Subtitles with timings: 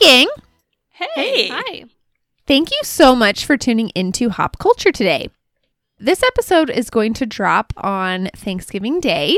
[0.00, 0.26] Hey!
[0.88, 1.48] Hey.
[1.48, 1.84] Hi.
[2.46, 5.28] Thank you so much for tuning into Hop Culture today.
[5.98, 9.36] This episode is going to drop on Thanksgiving Day.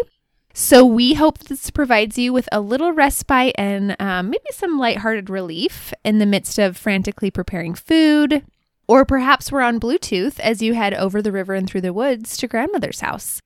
[0.54, 5.28] So we hope this provides you with a little respite and um, maybe some lighthearted
[5.28, 8.44] relief in the midst of frantically preparing food.
[8.86, 12.36] Or perhaps we're on Bluetooth as you head over the river and through the woods
[12.36, 13.40] to grandmother's house.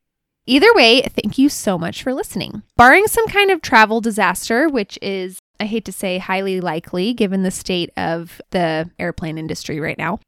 [0.44, 2.62] Either way, thank you so much for listening.
[2.76, 7.42] Barring some kind of travel disaster, which is I hate to say highly likely given
[7.42, 10.20] the state of the airplane industry right now.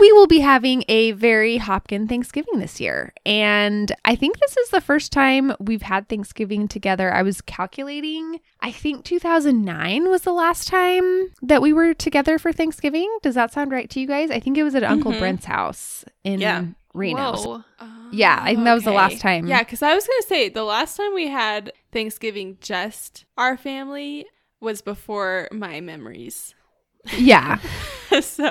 [0.00, 3.12] We will be having a very Hopkin Thanksgiving this year.
[3.26, 7.12] And I think this is the first time we've had Thanksgiving together.
[7.12, 12.52] I was calculating, I think 2009 was the last time that we were together for
[12.52, 13.14] Thanksgiving.
[13.22, 14.30] Does that sound right to you guys?
[14.30, 15.18] I think it was at Uncle Mhm.
[15.18, 16.64] Brent's house in Yeah.
[16.94, 17.64] Reno.
[18.12, 19.46] Yeah, I think that was the last time.
[19.46, 24.26] Yeah, because I was gonna say the last time we had Thanksgiving just our family
[24.62, 26.54] was before my memories.
[27.16, 27.58] Yeah.
[28.20, 28.50] so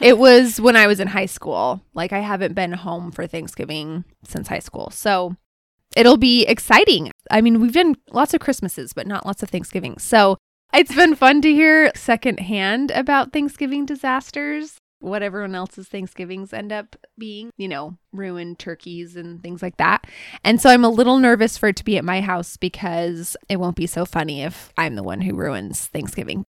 [0.00, 1.82] It was when I was in high school.
[1.92, 4.90] Like I haven't been home for Thanksgiving since high school.
[4.90, 5.36] So
[5.96, 7.10] it'll be exciting.
[7.30, 9.98] I mean, we've done lots of Christmases, but not lots of Thanksgiving.
[9.98, 10.36] So
[10.72, 16.96] it's been fun to hear secondhand about Thanksgiving disasters, what everyone else's Thanksgivings end up
[17.18, 20.06] being, you know, ruined turkeys and things like that.
[20.42, 23.60] And so I'm a little nervous for it to be at my house because it
[23.60, 26.44] won't be so funny if I'm the one who ruins Thanksgiving.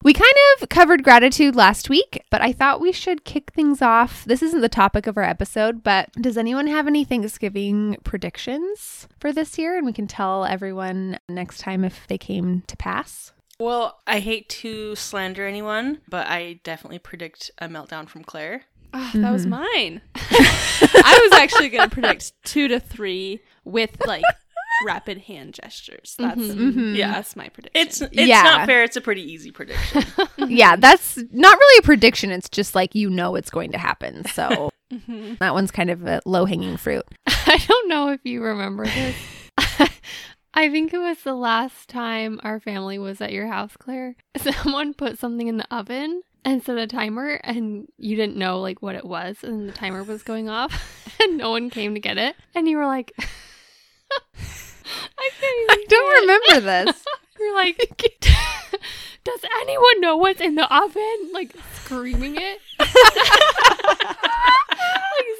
[0.00, 4.24] We kind of covered gratitude last week, but I thought we should kick things off.
[4.24, 9.32] This isn't the topic of our episode, but does anyone have any Thanksgiving predictions for
[9.32, 9.76] this year?
[9.76, 13.32] And we can tell everyone next time if they came to pass.
[13.60, 18.62] Well, I hate to slander anyone, but I definitely predict a meltdown from Claire.
[18.94, 19.48] ah, that was Mhm.
[19.50, 20.00] mine.
[20.14, 24.22] I was actually gonna predict two to three with like
[24.86, 26.14] rapid hand gestures.
[26.18, 26.96] That's Mhm.
[26.96, 27.82] yeah, that's my prediction.
[27.86, 28.42] It's it's Yeah.
[28.44, 28.82] not fair.
[28.84, 30.04] It's a pretty easy prediction.
[30.48, 32.30] yeah, that's not really a prediction.
[32.30, 34.24] It's just like you know it's going to happen.
[34.26, 35.36] So Mhm.
[35.38, 37.04] that one's kind of a low hanging fruit.
[37.26, 39.16] I don't know if you remember this.
[40.58, 44.16] I think it was the last time our family was at your house, Claire.
[44.36, 48.82] Someone put something in the oven and set a timer, and you didn't know like
[48.82, 52.18] what it was, and the timer was going off, and no one came to get
[52.18, 53.24] it, and you were like, "I
[55.40, 57.04] can't even." I don't say it." remember this.
[57.38, 57.78] You're like,
[59.22, 61.54] "Does anyone know what's in the oven?" Like
[61.84, 62.60] screaming it,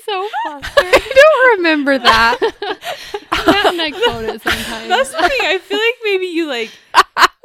[0.05, 0.73] so flustered.
[0.79, 2.39] I don't remember that.
[3.47, 4.89] Matt and I quote it sometimes.
[4.89, 5.41] That's the thing.
[5.43, 6.71] I feel like maybe you like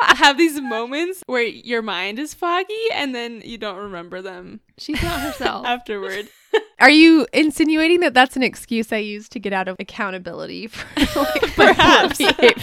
[0.02, 5.02] have these moments where your mind is foggy and then you don't remember them She's
[5.02, 5.66] not herself.
[5.66, 6.28] afterward.
[6.80, 10.86] Are you insinuating that that's an excuse I use to get out of accountability for
[11.22, 12.18] like, Perhaps.
[12.18, 12.54] behavior?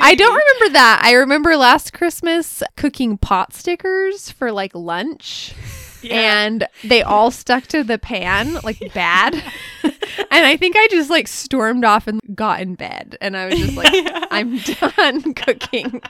[0.00, 1.00] I don't remember that.
[1.02, 5.54] I remember last Christmas cooking pot stickers for like lunch.
[6.08, 9.34] And they all stuck to the pan like bad.
[9.82, 13.16] and I think I just like stormed off and got in bed.
[13.20, 13.92] And I was just like,
[14.30, 16.02] I'm done cooking.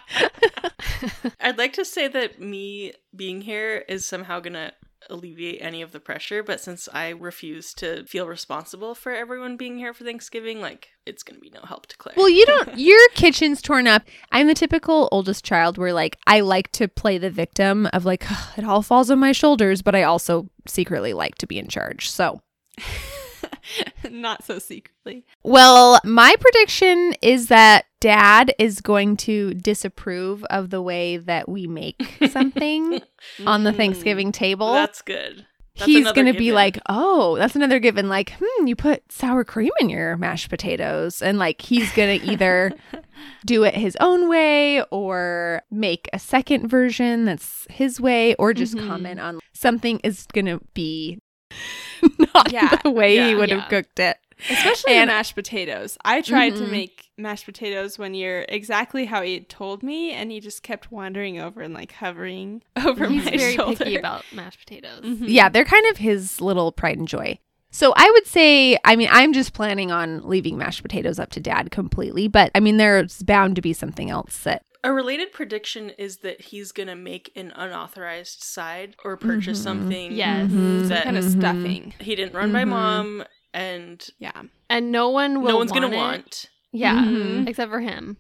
[1.41, 4.73] I'd like to say that me being here is somehow gonna
[5.11, 9.79] alleviate any of the pressure, but since I refuse to feel responsible for everyone being
[9.79, 12.15] here for Thanksgiving, like it's gonna be no help to Claire.
[12.17, 14.03] Well, you don't, your kitchen's torn up.
[14.33, 18.25] I'm the typical oldest child where like I like to play the victim of like,
[18.57, 22.11] it all falls on my shoulders, but I also secretly like to be in charge.
[22.11, 22.41] So,
[24.11, 25.25] Not so secretly.
[25.43, 31.67] well, my prediction is that dad is going to disapprove of the way that we
[31.67, 32.01] make
[32.31, 33.01] something
[33.47, 34.73] on the Mm, Thanksgiving table.
[34.73, 35.47] That's good.
[35.77, 38.09] That's He's going to be like, oh, that's another given.
[38.09, 41.23] Like, hmm, you put sour cream in your mashed potatoes.
[41.23, 42.73] And like, he's going to either
[43.47, 48.75] do it his own way or make a second version that's his way or just
[48.75, 48.89] Mhm.
[48.89, 51.19] comment on something is going to be
[52.35, 53.61] not Yeah, the way he would yeah.
[53.61, 54.17] have cooked it.
[54.51, 55.97] Especially And- mashed potatoes.
[56.05, 56.71] I tried to Mhm.
[56.71, 60.91] make mashed potatoes one year exactly how he had told me, and he just kept
[60.91, 63.77] wandering over and like hovering over He's my very shoulder.
[63.85, 65.03] picky about mashed potatoes.
[65.05, 65.25] Mhm.
[65.29, 67.39] Yeah, they're kind of his little pride and joy.
[67.73, 71.41] So I would say, I mean, I'm just planning on leaving mashed potatoes up to
[71.41, 75.91] dad completely, but I mean, there's bound to be something else that A related prediction
[75.99, 79.63] is that he's gonna make an unauthorized side or purchase Mhm.
[79.63, 80.51] something Yes.
[80.51, 80.89] Mhm.
[80.89, 81.39] that kind of Mhm.
[81.39, 81.95] stuffing.
[82.01, 82.69] he didn't run by Mhm.
[82.69, 84.43] mom and Yeah.
[84.71, 85.99] And no one will no one's gonna want it.
[85.99, 86.51] want.
[86.73, 87.05] Yeah.
[87.05, 87.49] Mhm.
[87.49, 88.17] Except for him.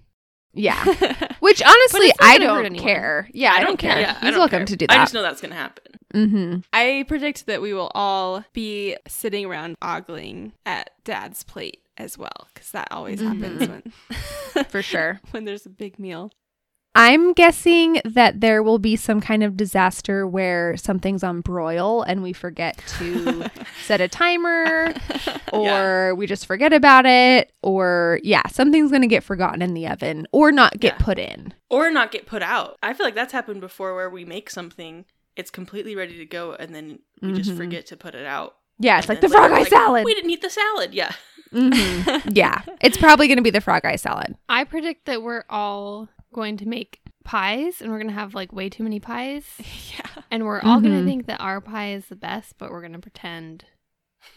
[0.52, 0.82] Yeah.
[1.40, 3.28] Which honestly, I don't care.
[3.32, 4.00] Yeah, I, don't, care.
[4.00, 4.66] Yeah, I He's don't welcome care.
[4.66, 4.98] to do that.
[4.98, 5.84] I just know that's gonna happen.
[6.12, 6.58] mm-hmm.
[6.72, 12.48] I predict that we will all be sitting around ogling at dad's plate as well,
[12.52, 13.92] because that always happens when
[14.70, 15.20] For sure.
[15.30, 16.32] when there's a big meal.
[16.94, 22.20] I'm guessing that there will be some kind of disaster where something's on broil and
[22.22, 23.48] we forget to
[23.84, 24.92] set a timer
[25.52, 29.86] or we just forget about it or yeah, something's going to get forgotten in the
[29.86, 31.04] oven or not get Yeah.
[31.04, 31.54] put in.
[31.70, 32.76] or not get put out.
[32.82, 35.04] I feel like that's happened before where we make something,
[35.36, 37.56] it's completely ready to go, and then we just Mhm.
[37.56, 38.56] forget to put it out.
[38.80, 40.04] Yeah, it's like the frog eye like, salad.
[40.04, 40.92] We didn't eat the salad.
[40.92, 41.12] Yeah.
[41.52, 42.32] Mhm.
[42.36, 44.34] Yeah, it's probably going to be the frog eye salad.
[44.48, 48.52] I predict that we're all going to make pies and we're going to have like
[48.52, 49.44] way too many pies.
[49.58, 50.22] yeah.
[50.30, 51.00] And we're all going Mhm.
[51.00, 53.64] to think that our pie is the best, but we're going to pretend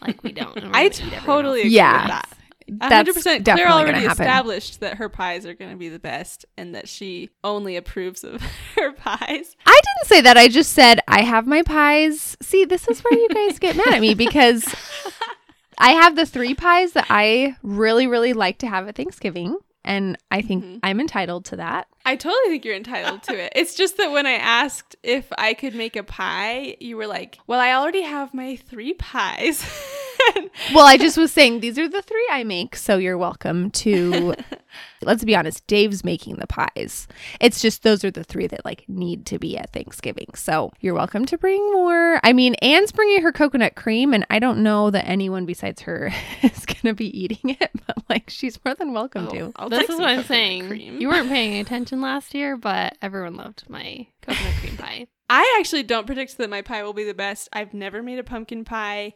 [0.00, 0.56] like we don't.
[0.58, 1.70] I gonna eat everyone totally agree.
[1.72, 2.02] Yeah.
[2.02, 2.28] with that.
[2.66, 3.44] That's hundred percent.
[3.44, 6.74] Claire definitely already gonna established that her pies are going to be the best, and
[6.74, 8.40] that she only approves of
[8.76, 9.54] her pies.
[9.66, 10.38] I didn't say that.
[10.38, 12.38] I just said I have my pies.
[12.40, 14.64] See, this is where you guys get mad at me because
[15.76, 19.58] I have the three pies that I really, really like to have at Thanksgiving.
[19.84, 20.80] And I think Mhm.
[20.82, 21.88] I'm entitled to that.
[22.06, 23.52] I totally think you're entitled to it.
[23.54, 27.38] It's just that when I asked if I could make a pie, you were like,
[27.46, 29.62] "Well, I already have my three pies."
[30.72, 32.76] Well, I just was saying these are the three I make.
[32.76, 34.34] So you're welcome to,
[35.02, 37.06] let's be honest, Dave's making the pies.
[37.40, 40.28] It's just those are the three that like need to be at Thanksgiving.
[40.34, 42.20] So you're welcome to bring more.
[42.22, 46.12] I mean, Anne's bringing her coconut cream, and I don't know that anyone besides her
[46.42, 49.40] is going to be eating it, but like she's more than welcome to.
[49.40, 50.68] Oh, I'll This is what I'm saying.
[50.68, 51.00] cream.
[51.00, 55.06] You weren't paying attention last year, but everyone loved my coconut cream pie.
[55.28, 57.48] I actually don't predict that my pie will be the best.
[57.52, 59.14] I've never made a pumpkin pie,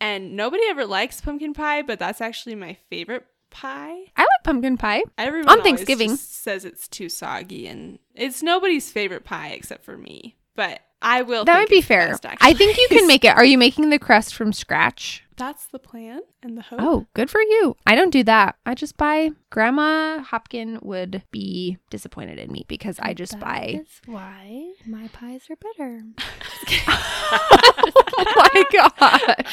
[0.00, 4.04] and nobody ever likes pumpkin pie, but that's actually my favorite pie.
[4.16, 5.02] I like pumpkin pie.
[5.18, 6.16] Everyone On Thanksgiving.
[6.16, 10.36] says it's too soggy, and it's nobody's favorite pie except for me.
[10.56, 11.44] But I will.
[11.44, 12.08] That would be fair.
[12.08, 13.36] best, I think you can make it.
[13.36, 15.24] Are you making the crust from scratch?
[15.40, 16.78] That's the plan and the hope.
[16.80, 17.76] Oh, good for you.
[17.86, 18.56] I don't do that.
[18.64, 19.30] I just buy.
[19.50, 23.80] Grandma Hopkin would be disappointed in me because I just That buy.
[23.82, 26.02] is why my pies are better.
[26.88, 29.46] oh my god.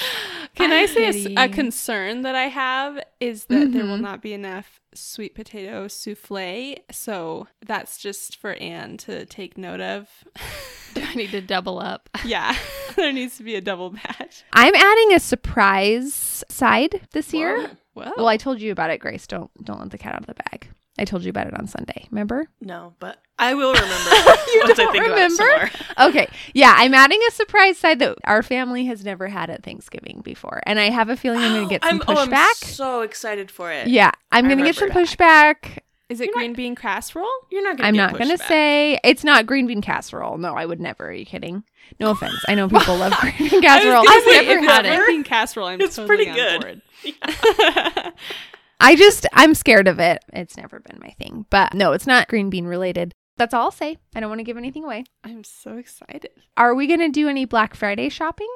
[0.55, 1.51] Can i I'm say a, kidding.
[1.53, 4.01] concern that I have is that there will Mhm.
[4.01, 6.75] not be enough sweet potato souffle.
[6.91, 10.09] So that's just for Anne to take note of.
[10.93, 12.09] Do I need to double up?
[12.25, 12.55] yeah,
[12.95, 14.43] there needs to be a double batch.
[14.53, 15.76] I'm adding a surprise
[16.49, 17.71] side this year.
[17.95, 19.25] Well, Well, I told you about it, Grace.
[19.27, 20.69] Don't don't let the cat out of the bag.
[20.99, 22.07] I told you about it on Sunday.
[22.09, 22.47] Remember?
[22.59, 23.93] No, but I will remember
[24.53, 25.71] You once don't I think about it remember?
[25.99, 26.27] Okay.
[26.55, 30.59] Yeah, I'm adding a surprise side that our family has never had at Thanksgiving before,
[30.65, 32.53] and I have a feeling I'm going to get some I'm, oh, I'm pushback.
[32.65, 33.87] so excited for it.
[33.87, 35.79] yeah, I'm going to get some remember pushback.
[36.09, 37.27] Is it green bean casserole?
[37.51, 38.47] You're not gonna I'm get not going to pushback.
[38.47, 40.37] say it's not green bean casserole.
[40.37, 41.07] No, I would never.
[41.07, 41.63] Are you kidding?
[41.99, 42.35] No offense.
[42.47, 44.03] I know people love green bean casserole.
[44.07, 45.05] I've I've never if had it's it.
[45.05, 45.67] green bean casserole.
[45.67, 46.61] I'm It's totally pretty on good.
[46.61, 48.13] board.
[48.79, 50.23] I just I'm scared of it.
[50.33, 51.45] It's never been my thing.
[51.49, 53.13] But no, it's not green bean related.
[53.37, 53.97] That's all I'll say.
[54.15, 55.03] I don't want to give anything away.
[55.23, 56.29] I'm so excited.
[56.57, 58.49] Are we going to do any Black Friday shopping?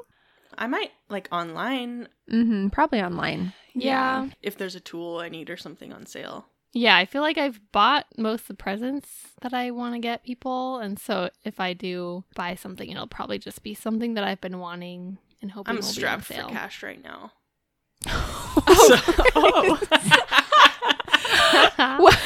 [0.58, 2.70] I might like online Mm-hmm.
[2.70, 3.54] Probably online.
[3.74, 4.30] Yeah.
[4.42, 6.46] if there's a tool I need or something on sale.
[6.74, 9.10] Yeah, I feel like I've bought most of the presents
[9.42, 10.78] that I want to get people.
[10.80, 14.60] And so if I do buy something, it'll probably just be something that I've been
[14.60, 16.56] wanting and hoping I'm will strapped be for on sale.
[16.58, 17.32] cash right now.
[18.68, 19.80] Oh.
[22.00, 22.18] well,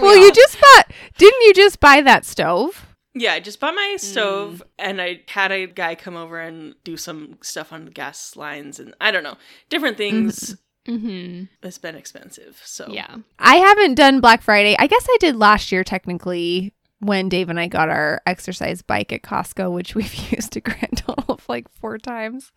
[0.00, 0.90] we well, you just bought.
[1.18, 2.86] Didn't you just buy that stove?
[3.14, 4.00] Yeah, I just bought my Mm.
[4.00, 8.36] stove and I had a guy come over and do some stuff on the gas
[8.36, 9.36] lines and I don't know,
[9.68, 10.56] different things.
[10.88, 11.48] Mhm.
[11.62, 12.60] It's been expensive.
[12.64, 13.16] So Yeah.
[13.38, 14.74] I haven't done Black Friday.
[14.78, 19.12] I guess I did last year technically when Dave and I got our exercise bike
[19.12, 22.50] at Costco, which we've used a grand total of like four times.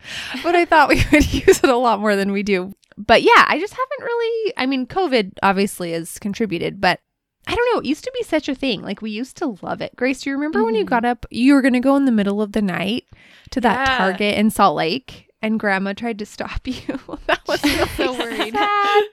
[0.44, 2.74] But I thought we would use it a lot more than we do.
[2.98, 4.54] But yeah, I just haven't really.
[4.58, 7.00] I mean, COVID obviously has contributed, but
[7.48, 7.82] I don't know.
[7.82, 8.82] It used to be such a thing.
[8.82, 9.96] Like we used to love it.
[9.96, 10.90] Grace, do you remember when you Mhm.
[10.90, 11.26] got up?
[11.30, 13.04] You were going to go in the middle of the night
[13.52, 13.98] to that Yeah.
[13.98, 17.00] Target in Salt Lake, and Grandma tried to stop you.
[17.28, 18.54] that was really so worried.
[18.54, 19.04] sad.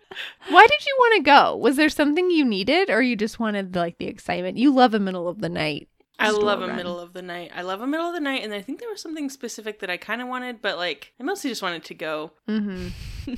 [0.48, 1.56] Why did you want to go?
[1.56, 4.56] Was there something you needed, or you just wanted like the excitement?
[4.56, 5.88] You love a middle of the night.
[6.18, 7.50] I love a middle of the night.
[7.54, 9.90] I love a middle of the night and I think there was something specific that
[9.90, 12.30] I kind of wanted, but like I mostly just wanted to go.
[12.48, 13.34] Mm-hmm.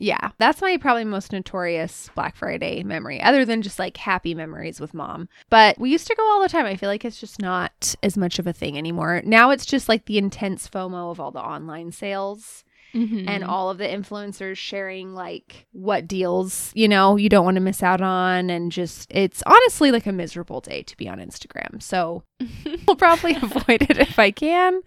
[0.00, 4.78] Yeah, that's my probably most notorious Black Friday memory, other than just like happy memories
[4.80, 5.28] with mom.
[5.50, 6.66] But we used to go all the time.
[6.66, 9.22] I feel like it's just not as much of a thing anymore.
[9.24, 12.62] Now it's just like the intense FOMO of all the online sales
[12.94, 13.28] Mhm.
[13.28, 17.60] and all of the influencers sharing like what deals, you know, you don't want to
[17.60, 18.48] miss out on.
[18.50, 21.82] And just, it's honestly like a miserable day to be on Instagram.
[21.82, 22.22] So
[22.86, 24.80] we'll probably avoid it if I can.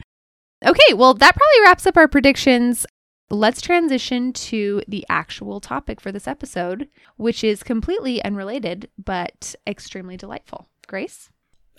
[0.66, 2.86] Okay, well, that probably wraps up our predictions.
[3.32, 10.18] Let's transition to the actual topic for this episode, which is completely unrelated but extremely
[10.18, 10.68] delightful.
[10.86, 11.30] Grace?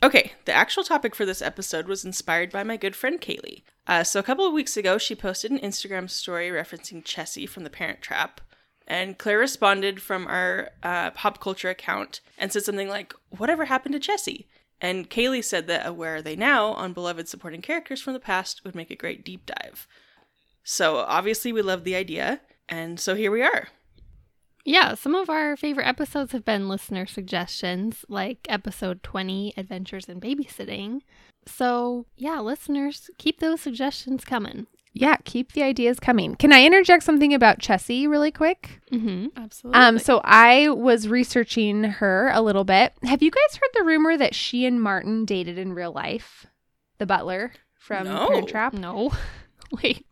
[0.02, 3.64] Okay, the actual topic for this episode was inspired by my good friend Kaylee.
[3.86, 7.64] Uh, so, a couple of weeks ago, she posted an Instagram story referencing Chessy from
[7.64, 8.40] The Parent Trap.
[8.88, 13.92] And Claire responded from our uh, pop culture account and said something like, Whatever happened
[13.92, 14.48] to Chessy?
[14.80, 18.20] And Kaylee said that a Where Are They Now on beloved supporting characters from the
[18.20, 19.86] past would make a great deep dive.
[20.64, 22.40] So, obviously, we love the idea.
[22.68, 23.68] And so here we are.
[24.64, 30.20] Yeah, some of our favorite episodes have been listener suggestions, like episode 20, Adventures in
[30.20, 31.00] Babysitting.
[31.46, 34.68] So, yeah, listeners, keep those suggestions coming.
[34.94, 36.36] Yeah, keep the ideas coming.
[36.36, 38.80] Can I interject something about Chessy really quick?
[38.92, 39.28] Mm-hmm.
[39.36, 39.80] Absolutely.
[39.80, 42.92] Um, so I was researching her a little bit.
[43.02, 46.46] Have you guys heard the rumor that she and Martin dated in real life?
[46.98, 48.28] The butler from No.
[48.28, 48.74] Parent Trap.
[48.74, 49.12] No.
[49.82, 50.06] Wait.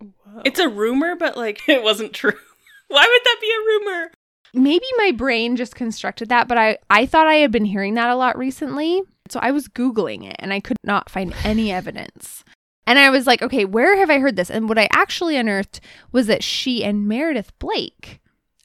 [0.45, 2.33] It's a rumor, but like it wasn't true.
[2.89, 4.11] Why would that be a rumor?
[4.53, 8.11] Maybe my brain just constructed that, but I I thought I had been hearing that
[8.11, 9.03] a lot recently.
[9.29, 12.43] So I was googling it and I could not find any evidence.
[12.87, 14.51] And I was like, okay, where have I heard this?
[14.51, 18.21] And what I actually unearthed was that she and Meredith Blake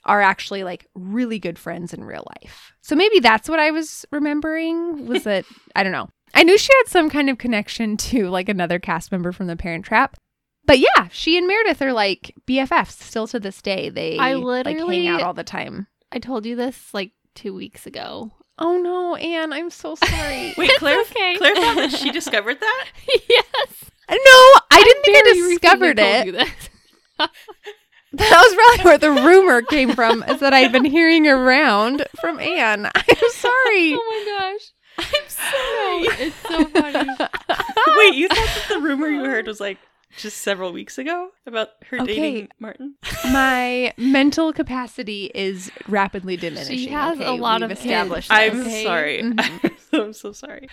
[0.06, 2.74] are actually like really good friends in real life.
[2.82, 6.10] So maybe that's what I was remembering was that I don't know.
[6.34, 9.56] I knew she had some kind of connection to like another cast member from The
[9.56, 10.18] Parent Trap.
[10.66, 13.90] But yeah, she and Meredith are like BFFs still to this day.
[13.90, 15.88] They I like literally- hang out all the time.
[16.12, 18.32] I told you this like two weeks ago.
[18.58, 20.54] Oh no, Anne, I'm so sorry.
[20.58, 21.02] Wait, Claire.
[21.02, 21.36] okay.
[21.38, 22.86] Claire thought that she discovered that.
[23.30, 23.86] yes.
[24.10, 26.26] no, I didn't think I Very recently discovered told it.
[26.28, 26.50] you this.
[28.14, 32.40] That was probably where the rumor came from, is that I'd been hearing around from
[32.40, 32.86] Anne.
[32.96, 33.94] I'm sorry.
[33.94, 34.72] Oh my gosh.
[34.98, 36.26] I'm sorry.
[36.28, 37.10] It's so funny.
[37.98, 39.80] Wait, you thought that the rumor you heard was like
[40.18, 42.16] just several weeks ago about her Okay.
[42.16, 42.96] dating Martin?
[43.26, 46.78] My mental capacity is rapidly diminishing.
[46.78, 48.32] She has a lot of established.
[48.32, 48.56] hints.
[48.56, 48.62] I'm.
[48.62, 48.84] Okay.
[48.86, 49.22] sorry.
[49.24, 49.72] Mhm.
[49.94, 50.68] I'm so sorry.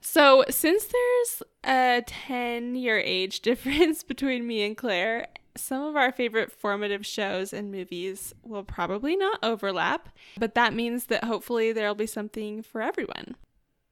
[0.00, 5.26] So, since there's a 10 year age difference between me and Claire,
[5.56, 11.06] some of our favorite formative shows and movies will probably not overlap, but that means
[11.06, 13.34] that hopefully there'll be something for everyone.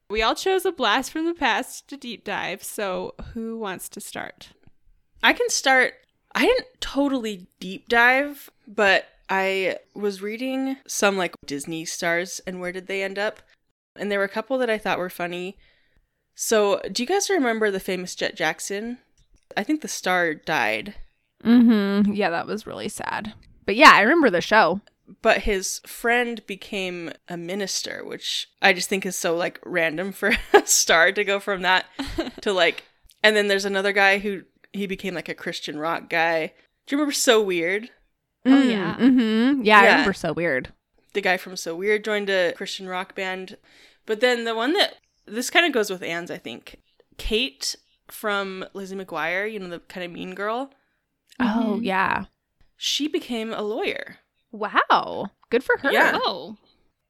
[0.09, 4.01] We all chose a blast from the past to deep dive, so who wants to
[4.01, 4.51] start?
[5.23, 5.95] I can start.
[6.35, 12.73] I didn't totally deep dive, but I was reading some like Disney stars and where
[12.73, 13.41] did they end up?
[13.97, 15.57] And there were a couple that I thought were funny.
[16.35, 18.99] So, do you guys remember the famous Jett Jackson?
[19.57, 20.95] I think the star died,
[21.45, 22.13] Mm-hmm.
[22.13, 23.35] Yeah, that was really sad.
[23.65, 24.81] But yeah, I remember the show.
[25.23, 30.33] But his friend became a minister, which I just think is so like random for
[30.53, 31.87] a star to go from that
[32.43, 32.85] to like
[33.23, 36.53] and then there's another guy who he became like a Christian rock guy.
[36.87, 37.91] Do you remember So Weird?
[38.45, 38.97] Oh, yeah.
[38.99, 39.63] Mm-hmm.
[39.65, 40.73] Yeah, I remember so weird.
[41.15, 43.57] the guy from So Weird joined a Christian rock band.
[44.07, 44.95] But then the one that
[45.27, 46.77] this kind of goes with Anne's, I think.
[47.19, 47.75] Kate
[48.09, 50.71] from Lizzie McGuire, you know, the kind of mean girl,
[51.41, 51.85] Oh Mhm.
[51.85, 52.25] yeah.
[52.77, 54.19] she became a lawyer.
[54.57, 55.31] Wow.
[55.51, 55.93] Good for her.
[55.93, 56.19] Yeah.
[56.25, 56.57] Oh.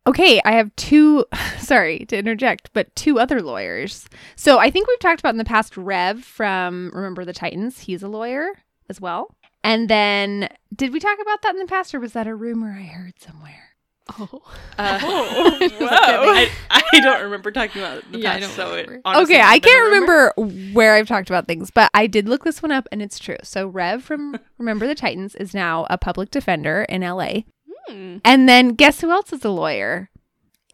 [0.06, 1.24] Okay, I have two,
[1.58, 4.08] sorry to interject, but two other lawyers.
[4.36, 7.80] So I think we've talked about in the past Rev from Remember the Titans.
[7.80, 8.50] He's a lawyer
[8.88, 9.34] as well.
[9.64, 12.70] And then, did we talk about that in the past, or was that a rumor
[12.78, 13.65] I heard somewhere?
[14.18, 14.42] Oh.
[14.78, 15.88] Uh, Oh, whoa.
[15.90, 19.34] I, I don't remember talking about it the Yeah, I past, don't so it honestly
[19.36, 20.32] okay, I have been a can't rumor.
[20.36, 23.18] remember where I've talked about things, but I did look this one up and it's
[23.18, 23.36] true.
[23.42, 27.40] So Rev from Remember the Titans is now a public defender in LA.
[27.88, 28.18] Hmm.
[28.24, 30.10] And then guess who else is a lawyer?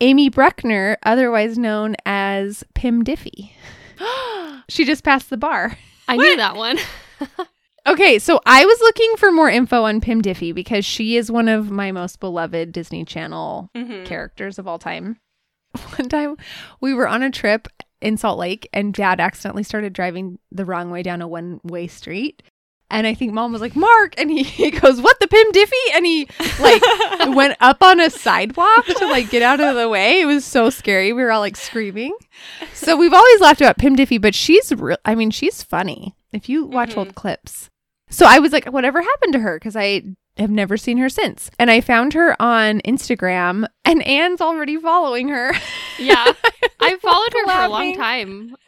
[0.01, 3.53] Amy Bruckner, otherwise known as Pim Diffy.
[4.69, 5.79] she just passed the bar.
[6.09, 6.79] I knew that one.
[7.87, 11.49] Okay, so I was looking for more info on Pim Diffy because she is one
[11.49, 14.05] of my most beloved Disney Channel Mhm.
[14.07, 15.19] characters of all time.
[15.99, 16.37] One time
[16.81, 17.67] we were on a trip
[18.01, 21.87] in Salt Lake and dad accidentally started driving the wrong way down a one way
[21.87, 22.43] street.
[22.91, 24.15] And I think mom was like, Mark.
[24.19, 25.97] And he, he goes, What, the Pim Diffy?
[25.97, 26.29] And he
[26.61, 26.83] like
[27.35, 30.21] went up on a sidewalk to like get out of the way.
[30.21, 31.13] It was so scary.
[31.15, 32.15] We were all like screaming.
[32.75, 34.99] So we've always laughed about Pim Diffy, but she's real.
[35.07, 36.99] I mean, she's funny if you watch Mhm.
[36.99, 37.69] old clips.
[38.11, 39.57] So I was like, whatever happened to her?
[39.59, 40.03] Because I
[40.37, 41.51] have never seen her since.
[41.59, 45.53] And I found her on Instagram, and Anne's already following her.
[45.99, 46.33] Yeah.
[46.81, 48.57] I followed her for a long time.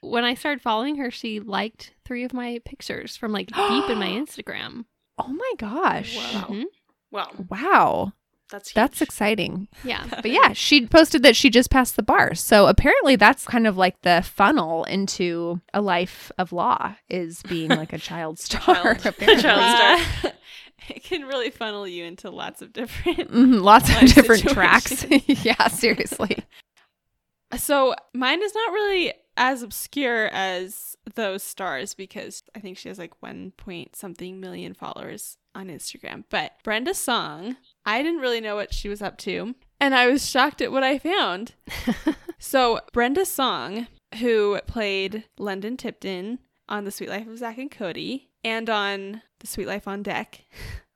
[0.00, 3.98] When I started following her, she liked three of my pictures from like deep in
[3.98, 4.84] my Instagram.
[5.18, 6.16] Oh my gosh.
[6.16, 6.46] Wow.
[6.50, 6.64] Mhm.
[7.10, 7.30] Wow.
[7.50, 8.12] Wow.
[8.50, 8.74] That's huge.
[8.74, 9.68] That's exciting.
[9.84, 10.04] Yeah.
[10.22, 12.34] But yeah, she posted that she just passed the bar.
[12.34, 17.70] So apparently that's kind of like the funnel into a life of law is being
[17.70, 18.94] like a child star.
[18.94, 19.42] Child- apparently.
[19.42, 20.30] child Uh,
[20.88, 23.30] it can really funnel you into lots of different.
[23.30, 25.04] Mhm, lots of different tracks.
[25.44, 26.38] yeah, seriously.
[27.56, 32.98] So mine is not really as obscure as those stars because I think she has
[32.98, 36.24] like one point something million followers on Instagram.
[36.28, 37.56] But Brenda Song,
[37.88, 40.82] I didn't really know what she was up to, and I was shocked at what
[40.82, 41.54] I found.
[42.38, 43.86] so Brenda Song,
[44.20, 49.46] who played London Tipton on The Suite Life of Zack and Cody and on The
[49.46, 50.44] Suite Life on Deck,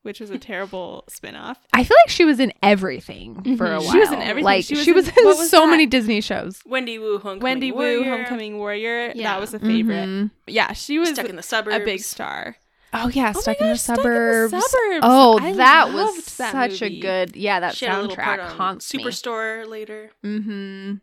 [0.02, 1.56] which was a terrible spinoff.
[1.72, 3.82] I feel like she was in everything for a Mhm.
[3.84, 3.92] while.
[3.92, 4.44] She was in everything.
[4.44, 5.70] Like She she was was, in- in was so that?
[5.70, 6.60] many Disney shows.
[6.66, 9.12] Wendy Wu, Homecoming Wendy Wu, Warrior, Homecoming Warrior.
[9.14, 9.32] Yeah.
[9.32, 10.08] That was a favorite.
[10.08, 10.30] Mhm.
[10.46, 11.76] Yeah, she was Stuck in the suburbs.
[11.76, 12.56] a big star.
[12.94, 15.00] Oh yeah, Oh stuck, in gosh, Stuck in the suburbs.
[15.02, 17.36] Oh, I that was that such a good.
[17.36, 19.02] Yeah, that She had a part soundtrack on haunts me.
[19.04, 20.10] Superstore later.
[20.24, 20.94] Mm-hmm.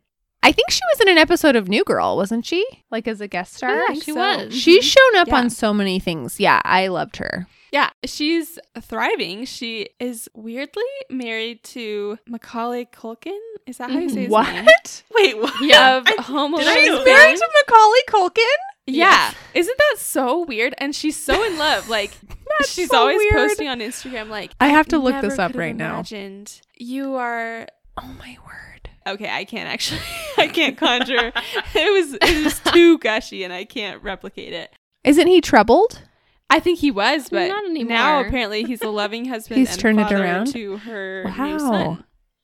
[0.42, 2.64] I think she was in an episode of New Girl, wasn't she?
[2.90, 3.74] Like as a guest star.
[3.88, 4.14] Yeah, she so.
[4.14, 4.54] was.
[4.56, 5.36] She's shown up Yeah.
[5.36, 6.40] on so many things.
[6.40, 7.46] Yeah, I loved her.
[7.72, 9.44] Yeah, she's thriving.
[9.44, 13.38] She is weirdly married to Macaulay Culkin.
[13.66, 14.64] Is that how you say his name?
[14.64, 15.02] What?
[15.14, 15.52] Wait, what?
[15.62, 16.64] Yeah, of I- Home Alone.
[16.74, 18.56] She's married to Macaulay Culkin.
[18.94, 20.74] Yeah, isn't that so weird?
[20.78, 21.88] And she's so in love.
[21.88, 22.12] Like
[22.66, 23.34] she's so always weird.
[23.34, 24.28] posting on Instagram.
[24.28, 25.94] Like I have to look this up right now.
[25.94, 27.66] Imagined you are.
[27.96, 28.90] Oh my word.
[29.06, 30.00] Okay, I can't actually.
[30.38, 31.32] I can't conjure.
[31.74, 34.72] it was it was too gushy, and I can't replicate it.
[35.04, 36.02] Isn't he troubled?
[36.52, 37.88] I think he was, but Not anymore.
[37.96, 39.58] now apparently he's a loving husband.
[39.60, 40.48] He's turned it around?
[40.52, 41.98] to her new Wow.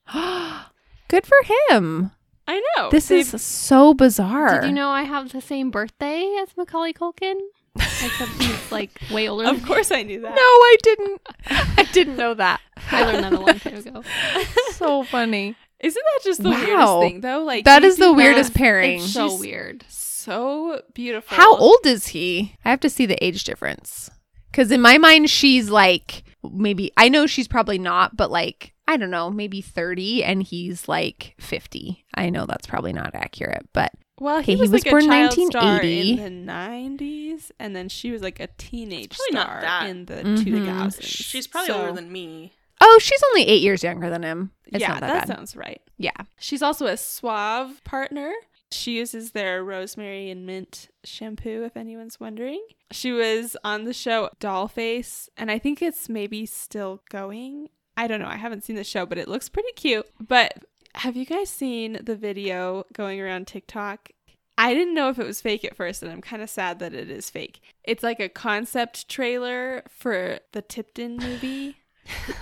[0.07, 0.65] son.
[1.09, 1.37] Good for
[1.71, 2.13] him.
[2.49, 2.91] I know.
[2.91, 4.61] This They've- is so bizarre.
[4.61, 7.35] Did you know I have the same birthday as Macaulay Culkin?
[7.75, 9.47] Except he's like way older.
[9.49, 10.31] Of course, I knew that.
[10.31, 11.21] No, I didn't.
[11.79, 12.61] I didn't know that.
[12.91, 14.03] I learned that a long time ago.
[14.73, 15.55] so funny.
[15.81, 16.57] Isn't that just the Wow.
[16.65, 17.43] weirdest thing, though?
[17.45, 18.59] Like That they is do the weirdest that.
[18.59, 19.01] pairing.
[19.01, 19.85] It's So She's- weird.
[19.89, 21.37] So beautiful.
[21.37, 22.57] How old is he?
[22.65, 24.11] I have to see the age difference.
[24.51, 28.97] Because in my mind, she's like maybe, I know she's probably not, but like, I
[28.97, 32.05] don't know, maybe 30 and he's like 50.
[32.15, 35.05] I know that's probably not accurate, but Well, Okay, he he was, was like born
[35.05, 36.21] a child star 1980.
[36.23, 39.91] in the '90s, and then she was like a teenage Probably not star that.
[39.91, 40.45] in the Mhm.
[40.45, 41.03] 2000s.
[41.03, 42.53] She's probably So- older than me.
[42.81, 44.53] oh, she's only eight years younger than him.
[44.67, 45.37] It's yeah, not that, bad.
[45.37, 45.83] sounds right.
[45.99, 46.13] yeah.
[46.39, 48.33] She's also a Suave partner.
[48.73, 52.61] She uses their rosemary and mint shampoo, if anyone's wondering.
[52.91, 57.69] She was on the show Dollface, and I think it's maybe still going.
[57.97, 58.29] I don't know.
[58.29, 60.07] I haven't seen the show, but it looks pretty cute.
[60.21, 60.65] But
[60.97, 64.11] have you guys seen the video going around TikTok?
[64.59, 66.95] I didn't know if it was fake at first, and I'm kind of sad that
[66.95, 67.61] it is fake.
[67.85, 71.77] It's like a concept trailer for the Tipton movie.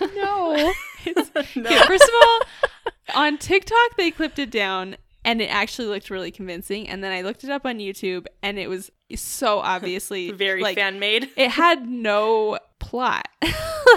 [0.15, 0.73] No.
[1.05, 1.71] It's, No.
[1.71, 2.41] Okay, first of all,
[3.15, 6.89] on TikTok they clipped it down and it actually looked really convincing.
[6.89, 10.77] And then I looked it up on YouTube and it was so obviously Very like
[10.77, 11.31] fan made.
[11.37, 13.29] it had no plot.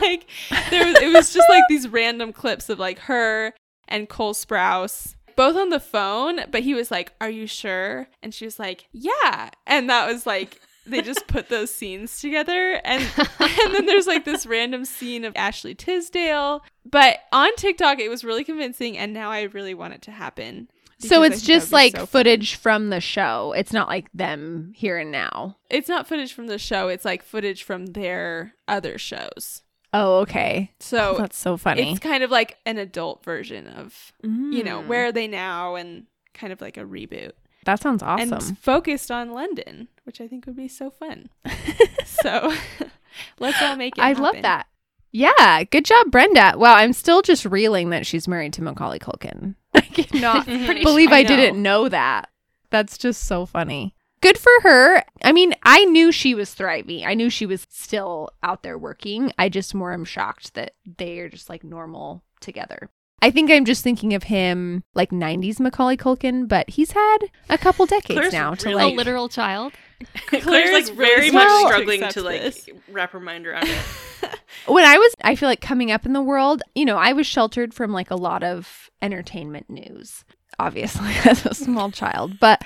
[0.01, 0.27] like
[0.69, 3.53] there was it was just like these random clips of like her
[3.87, 8.33] and Cole Sprouse both on the phone, but he was like, "Are you sure?" And
[8.33, 13.03] she was like, "Yeah." And that was like they just put those scenes together and
[13.39, 16.63] and then there's like this random scene of Ashley Tisdale.
[16.85, 20.69] But on TikTok it was really convincing and now I really want it to happen.
[20.99, 22.07] so it's just like so fun.
[22.07, 23.53] footage from the show.
[23.55, 25.57] It's not like them here and now.
[25.69, 29.61] It's not footage from the show, it's like footage from their other shows.
[29.93, 30.71] Oh, okay.
[30.79, 31.91] So Oh, that's so funny.
[31.91, 34.87] it's kind of like an adult version of, you know, Mm.
[34.87, 37.31] where are they now and kind of like a reboot.
[37.67, 38.31] That sounds awesome.
[38.31, 41.27] And focused on London, which I think would be so fun.
[42.05, 42.53] so
[43.39, 44.67] let's all make it I love that.
[45.11, 46.53] Yeah, good job, Brenda.
[46.55, 49.55] Wow, I'm still just reeling that she's married to Macaulay Culkin.
[49.73, 50.63] I cannot mhm.
[50.63, 52.29] Pretty believe I I, didn't know that.
[52.69, 53.93] That's just so funny.
[54.21, 55.03] Good for her.
[55.25, 57.05] I mean, I knew she was thriving.
[57.05, 59.33] I knew she was still out there working.
[59.37, 62.89] I just more am shocked that they are just like normal together.
[63.21, 67.17] I think I'm just thinking of him like 90s Macaulay Culkin, but he's had
[67.49, 69.73] a couple decades Claire's now to really- a literal child.
[70.27, 72.69] Claire's Claire's like very smart much to struggling accept to like this.
[72.91, 73.77] wrap her mind around it.
[74.67, 77.25] when I was, I feel like coming up in the world, you know, I was
[77.25, 80.23] sheltered from like a lot of entertainment news,
[80.59, 82.39] obviously, as a small child.
[82.39, 82.61] But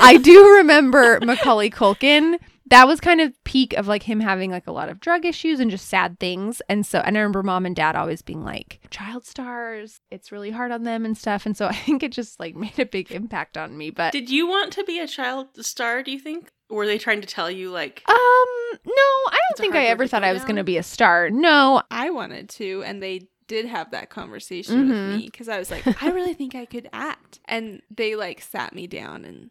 [0.00, 4.66] I do remember Macaulay Culkin that was kind of peak of like him having like
[4.66, 6.62] a lot of drug issues and just sad things.
[6.68, 10.50] And so, and I remember mom and dad always being like, child stars, it's really
[10.50, 11.44] hard on them and stuff.
[11.46, 13.90] And so I think it just like made a big impact on me.
[13.90, 16.50] But Did you want to be a child star, do you think?
[16.70, 20.24] Were they trying to tell you like um, no, I don't think I ever thought
[20.24, 21.28] I was going to be a star.
[21.28, 25.16] No, I wanted to, and they did have that conversation with Mhm.
[25.16, 28.74] me because I was like, I really think I could act, and they like sat
[28.74, 29.50] me down and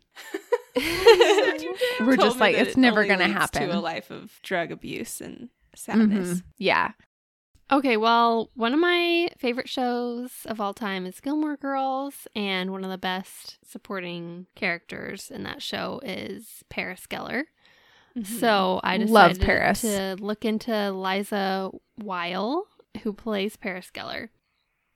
[1.99, 3.69] We're just like, it's it never gonna happen.
[3.69, 6.41] To a life of drug abuse and sadness.
[6.57, 6.91] yeah.
[7.71, 12.83] Okay, well, one of my favorite shows of all time is Gilmore Girls, and one
[12.83, 17.43] of the best supporting characters in that show is Paris Geller.
[18.17, 18.25] Mhm.
[18.39, 19.81] So I just Love decided Paris.
[19.81, 22.67] to look into Liza Weil,
[23.01, 24.29] who plays Paris Geller.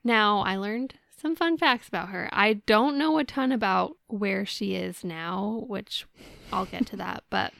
[0.03, 2.29] Now, I learned some fun facts about her.
[2.31, 6.05] I don't know a ton about where she is now, which
[6.53, 7.53] I'll get to that, but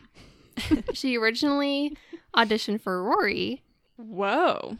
[0.94, 1.98] she originally
[2.36, 3.64] auditioned for Rory,
[3.96, 4.78] whoa,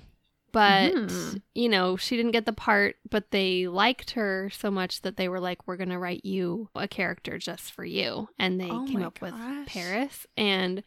[0.52, 1.42] but Mhm.
[1.56, 5.28] you know, she didn't get the part, but they liked her so much that they
[5.28, 8.30] were like, We're gonna write you a character just for you.
[8.40, 9.34] And they Oh came up with.
[9.66, 10.26] Paris.
[10.38, 10.84] And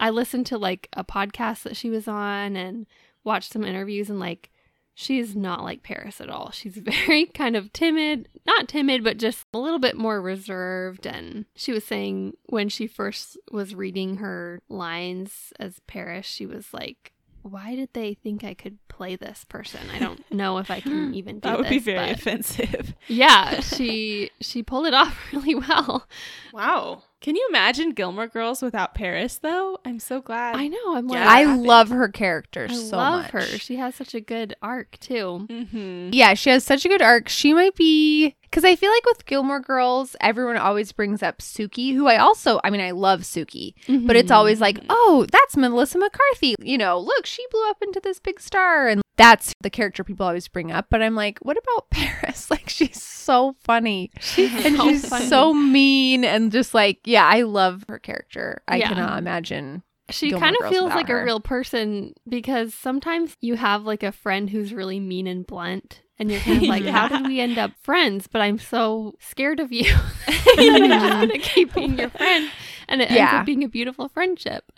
[0.00, 2.86] I listened to like a podcast that she was on and
[3.26, 4.50] watched some interviews and like
[4.94, 6.50] she's not like Paris at all.
[6.50, 11.06] She's very kind of timid, not timid, but just a little bit more reserved.
[11.06, 16.72] And she was saying when she first was reading her lines as Paris, she was
[16.72, 17.12] like,
[17.42, 19.80] why did they think I could play this person?
[19.94, 21.50] I don't know if I can even do this.
[21.50, 21.70] that would this.
[21.70, 22.94] be very offensive.
[23.06, 26.06] yeah, she she pulled it off really well.
[26.52, 27.04] Wow.
[27.22, 29.38] Can you imagine Gilmore Girls without Paris?
[29.38, 30.54] Though I'm so glad.
[30.56, 30.94] I know.
[30.94, 31.28] I'm like, Yeah.
[31.30, 31.62] I happened.
[31.64, 33.30] love her character I so love much.
[33.32, 33.40] her.
[33.42, 35.46] She has such a good arc too.
[35.48, 36.10] Mm-hmm.
[36.12, 37.28] Yeah, she has such a good arc.
[37.28, 41.94] She might be because I feel like with Gilmore Girls, everyone always brings up Sookie,
[41.94, 43.74] who I also, I mean, I love Sookie,
[44.06, 46.54] but it's always like, oh, that's Melissa McCarthy.
[46.60, 50.26] You know, look, she blew up into this big star, and that's the character people
[50.26, 50.86] always bring up.
[50.90, 52.50] But I'm like, what about Paris?
[52.50, 55.26] Like, she's so funny, and so she's funny.
[55.26, 58.62] so mean, and just like, yeah, I love her character.
[58.68, 58.88] I Yeah.
[58.88, 59.82] cannot imagine.
[60.10, 61.20] she kind of feels like her.
[61.20, 66.02] a real person because sometimes you have like a friend who's really mean and blunt
[66.18, 69.58] and you're kind of like how did we end up friends but i'm so scared
[69.58, 69.82] of you
[70.26, 72.48] that i'm just gonna keep being your friend
[72.88, 74.70] and it ends up being a beautiful friendship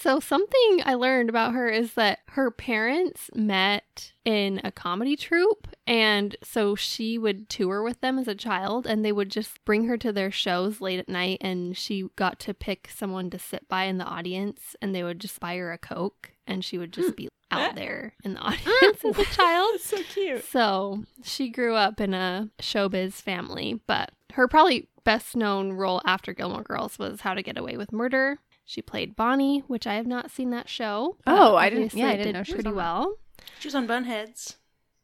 [0.00, 5.68] so something i learned about her is that her parents met in a comedy troupe
[5.86, 9.84] and so she would tour with them as a child and they would just bring
[9.84, 13.68] her to their shows late at night and she got to pick someone to sit
[13.68, 16.92] by in the audience and they would just buy her a coke and she would
[16.92, 17.14] just hmm.
[17.14, 18.46] be out there in the hmm.
[18.46, 20.44] audience as a child so cute.
[20.44, 26.32] so she grew up in a showbiz family, but her probably best known role after
[26.32, 28.38] Gilmore Girls was How to Get Away with Murder.
[28.70, 31.16] She played Bonnie, which I have not seen that show.
[31.26, 33.16] Oh, I didn't- obviously yeah, I didn't did know she pretty on well.
[33.58, 34.54] She was on Bunheads.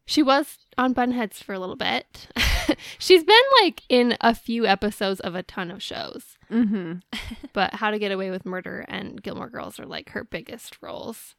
[0.05, 2.29] She was on Bunheads for a little bit.
[2.99, 6.99] She's been like in a few episodes of a ton of shows, Mm-hmm.
[7.53, 11.35] but How to Get Away with Murder and Gilmore Girls are like her biggest roles.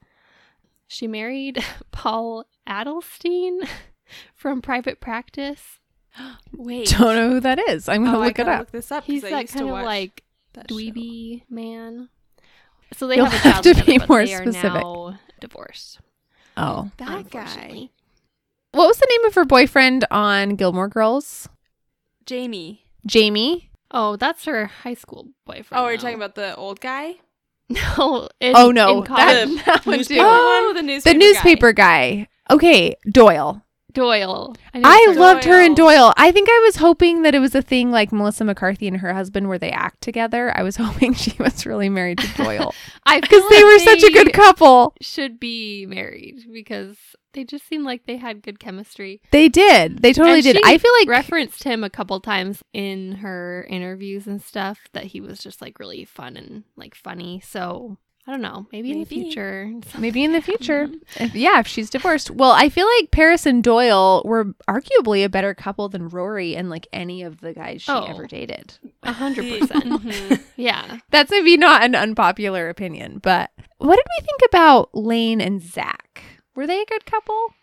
[0.86, 3.66] She married Paul Adelstein
[4.36, 5.80] from Private Practice.
[6.54, 7.88] Wait, Don't know who that is.
[7.88, 8.60] I'm gonna oh, I look it up.
[8.60, 9.04] Look this up.
[9.06, 10.24] 'cause He's I that used to kind of watch like
[10.56, 10.76] that show.
[10.76, 12.10] dweeby man.
[12.94, 14.66] So they You'll have a have child to together, be but more they specific.
[14.72, 16.00] are now divorced.
[16.56, 17.90] Oh, That guy,
[18.72, 21.48] what was the name of her boyfriend on Gilmore Girls?
[22.26, 22.84] Jamie.
[23.06, 23.70] Jamie.
[23.92, 25.80] Oh, that's her high school boyfriend.
[25.82, 26.02] Oh, are you though.
[26.02, 27.16] talking about the old guy?
[27.70, 28.30] No.
[28.40, 29.26] in- oh no, in college.
[29.26, 30.18] that, that one too.
[30.22, 31.14] Oh, the newspaper.
[31.14, 32.28] the newspaper guy.
[32.50, 33.62] Okay, Doyle.
[33.94, 34.56] Doyle.
[34.74, 35.88] I her- loved her in Doyle.
[35.88, 36.14] Doyle.
[36.18, 39.14] I think I was hoping that it was a thing like Melissa McCarthy and her
[39.14, 40.56] husband where they act together.
[40.56, 42.74] I was hoping she was really married to Doyle
[43.06, 44.94] I because feel they like were such a good couple.
[45.02, 46.98] Should be married because
[47.34, 49.22] they just seemed like they had good chemistry.
[49.32, 50.02] They did.
[50.02, 50.62] They totally And did.
[50.66, 55.22] I feel like referenced him a couple times in her interviews and stuff that he
[55.22, 57.42] was just like really fun and like funny.
[57.46, 58.68] So I don't know.
[58.74, 59.72] Maybe, in the future.
[59.98, 60.90] maybe in the future.
[61.16, 62.30] If, yeah, if she's divorced.
[62.30, 66.70] Well, I feel like Paris and Doyle were arguably a better couple than Rory and
[66.70, 68.04] like any of the guys she Oh.
[68.04, 68.78] ever dated.
[69.04, 70.42] A hundred percent.
[70.58, 70.98] Yeah.
[71.10, 76.22] That's maybe not an unpopular opinion, but what did we think about Lane and Zach?
[76.56, 77.54] Were they a good couple?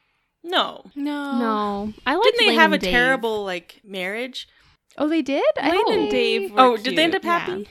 [0.42, 0.84] No.
[0.94, 1.38] No.
[1.38, 1.92] No.
[2.06, 2.90] I like Didn't they Lane have a Dave.
[2.90, 4.48] terrible like marriage?
[4.96, 5.44] Oh, they did.
[5.60, 7.64] I Lane thought and Dave oh, were oh, did they end cute, up yeah.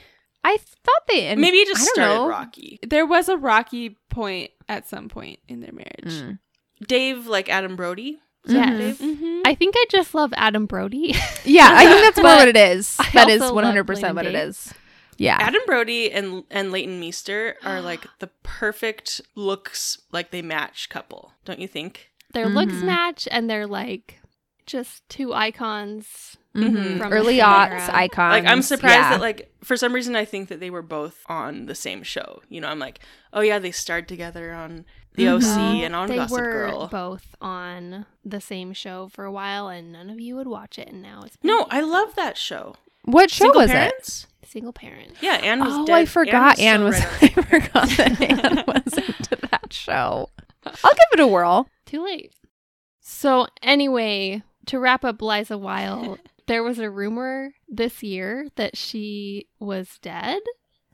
[0.44, 0.54] Happy?
[0.54, 1.26] I thought they.
[1.26, 2.28] And Maybe it just I started know.
[2.28, 2.78] rocky.
[2.86, 6.22] There was a rocky point at some point in their marriage.
[6.22, 6.38] Mm.
[6.86, 8.18] Dave like Adam Brody.
[8.46, 8.68] Yes.
[8.68, 8.78] Mhm.
[8.78, 8.98] Dave?
[8.98, 9.40] Mm-hmm.
[9.46, 11.14] I think I just love Adam Brody.
[11.46, 12.96] Yeah, I think that's more what it is.
[12.98, 14.48] I That is also one love hundred percent what and it Dave.
[14.48, 14.74] is.
[15.18, 15.36] Yeah.
[15.40, 21.32] Adam Brody and and Leighton Meester are like the perfect looks, like they match couple,
[21.44, 22.10] don't you think?
[22.32, 22.84] Their looks Mhm.
[22.84, 24.20] match and they're like
[24.66, 26.36] just two icons.
[26.54, 26.98] Mhm.
[26.98, 27.90] From Early aughts era.
[27.92, 28.32] icons.
[28.32, 29.10] Like I'm surprised yeah.
[29.10, 32.42] that like for some reason I think that they were both on the same show.
[32.48, 33.00] You know, I'm like,
[33.32, 34.84] oh yeah, they starred together on
[35.16, 35.36] The Mhm.
[35.36, 36.86] OC and on they Gossip were Girl.
[36.88, 40.88] both on the same show for a while, and none of you would watch it.
[40.88, 42.74] And now it's No, I love that show.
[43.04, 44.26] What show Single was it?
[44.44, 45.16] Single parent.
[45.20, 45.94] Yeah, Anne was Oh, dead.
[45.94, 47.00] I forgot Anne so was.
[47.00, 50.30] right I forgot that Anne was into that show.
[50.66, 51.68] I'll give it a whirl.
[51.86, 52.32] Too late.
[53.00, 59.46] So anyway, to wrap up Liza Weil, there was a rumor this year that she
[59.58, 60.40] was dead.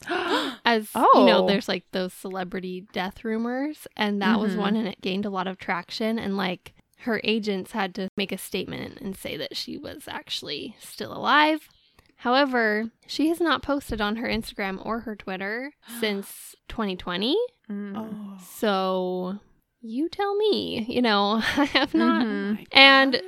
[0.08, 1.26] As you Oh.
[1.26, 4.58] know, there's like those celebrity death rumors, and that was Mhm.
[4.58, 6.18] one, and it gained a lot of traction.
[6.18, 10.76] And like her agents had to make a statement and say that she was actually
[10.78, 11.68] still alive.
[12.16, 17.36] However, she has not posted on her Instagram or her Twitter since 2020.
[17.70, 17.96] Mm.
[17.96, 18.38] Oh.
[18.42, 19.38] So
[19.82, 22.24] you tell me, you know, I have not.
[22.26, 22.66] Mhm.
[22.72, 23.22] And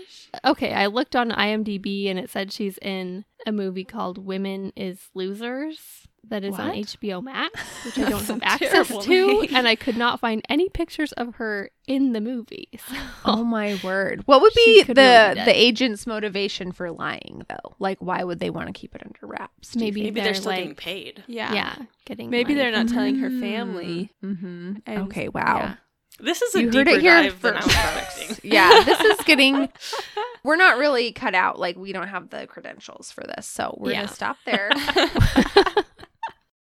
[0.44, 5.08] okay, I looked on IMDb and it said she's in a movie called Women is
[5.14, 9.08] Losers that is on HBO Max, which I don't have access to.
[9.10, 9.48] name.
[9.56, 12.68] And I could not find any pictures of her in the movie.
[12.88, 14.22] So Oh my word!
[14.26, 17.74] What would be the be the agent's motivation for lying though?
[17.78, 19.74] Like, why would they want to keep it under wraps?
[19.76, 20.02] Maybe?
[20.02, 21.24] Maybe they're, they're, still getting paid.
[21.26, 21.52] Yeah.
[21.54, 23.40] yeah, getting Maybe money they're not from telling her Mm.
[23.40, 24.12] family.
[24.24, 24.72] Mm-hmm.
[24.86, 25.56] And- Okay, wow.
[25.58, 25.74] yeah.
[26.20, 28.20] This is a You deeper heard it here dive than I was first.
[28.20, 28.50] expecting.
[28.52, 29.68] yeah, this is getting.
[30.44, 31.58] We're not really cut out.
[31.58, 34.02] Like, we don't have the credentials for this, so we're Yeah.
[34.02, 34.70] gonna stop there.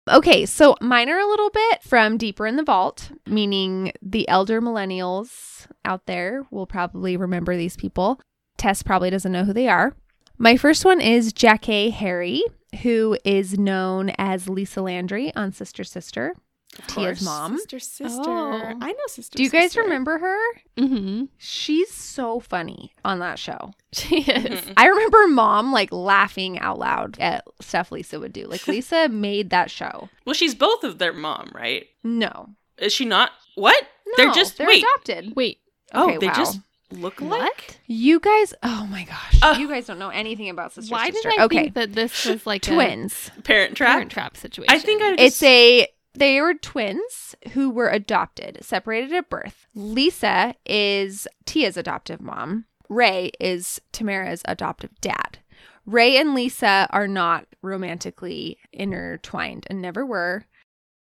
[0.10, 4.62] Okay, so mine are a little bit from deeper in the vault, meaning the elder
[4.62, 8.18] millennials out there will probably remember these people.
[8.58, 9.98] Tess probably doesn't know who they are.
[10.38, 12.42] My first one is Jackée Harry,
[12.84, 16.34] who is known as Lisa Landry on Sister Sister,
[16.80, 17.22] Of Tia's course.
[17.24, 17.58] mom.
[17.58, 18.22] Sister, sister.
[18.30, 18.74] Oh.
[18.82, 19.36] I know sister.
[19.38, 19.82] Do you guys sister.
[19.84, 20.38] remember her?
[20.78, 23.74] hmm She's so funny on that show.
[23.94, 24.62] She is.
[24.62, 24.74] Mhm.
[24.78, 28.46] I remember mom like laughing out loud at stuff Lisa would do.
[28.46, 30.10] Like Lisa made that show.
[30.26, 31.88] Well, she's both of their mom, right?
[32.04, 32.50] No.
[32.78, 33.32] Is she not?
[33.56, 33.82] What?
[34.06, 34.84] No, they're just they're wait.
[34.84, 35.36] adopted.
[35.36, 35.60] Wait,
[35.94, 36.34] Oh, they wow.
[36.34, 36.60] just
[36.92, 37.42] look like?
[37.42, 37.78] what?
[37.88, 39.54] You guys, oh my gosh, Oh.
[39.58, 41.30] you guys don't know anything about Sister Why Sister.
[41.32, 43.32] did I okay, think that this was like a twins.
[43.44, 43.94] Parent trap.
[43.94, 44.74] parent trap situation?
[44.74, 49.68] I think I just, It's a they were twins who were adopted, separated at birth.
[49.76, 52.66] Lisa is Tia's adoptive mom.
[52.90, 55.40] Ray is Tamara's adoptive dad.
[55.86, 60.46] Ray and Lisa are not romantically intertwined and never were.